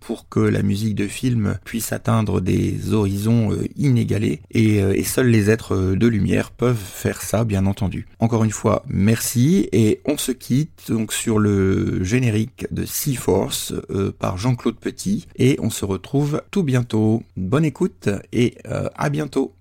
pour 0.00 0.28
que 0.28 0.40
la 0.40 0.62
musique 0.62 0.96
de 0.96 1.06
film 1.06 1.58
puisse 1.64 1.92
atteindre 1.92 2.40
des 2.40 2.92
horizons 2.92 3.56
inégalés. 3.76 4.40
Euh, 4.80 4.92
et, 4.94 5.04
seuls 5.04 5.28
les 5.28 5.50
êtres 5.50 5.94
de 5.94 6.06
lumière 6.06 6.50
peuvent 6.50 6.76
faire 6.76 7.22
ça, 7.22 7.44
bien 7.44 7.66
entendu. 7.66 8.06
Encore 8.18 8.44
une 8.44 8.50
fois, 8.50 8.84
merci 8.88 9.68
et 9.72 10.00
on 10.04 10.16
se 10.16 10.32
quitte 10.32 10.90
donc 10.90 11.12
sur 11.12 11.38
le 11.38 12.02
générique 12.04 12.66
de 12.70 12.84
Sea 12.84 13.16
Force 13.16 13.72
euh, 13.90 14.12
par 14.18 14.38
Jean-Claude 14.38 14.76
Petit 14.76 15.26
et 15.36 15.56
on 15.60 15.70
se 15.70 15.84
retrouve 15.84 16.42
tout 16.50 16.62
bientôt. 16.62 17.22
Bonne 17.36 17.64
écoute 17.64 18.08
et 18.32 18.56
euh, 18.66 18.88
à 18.96 19.10
bientôt. 19.10 19.54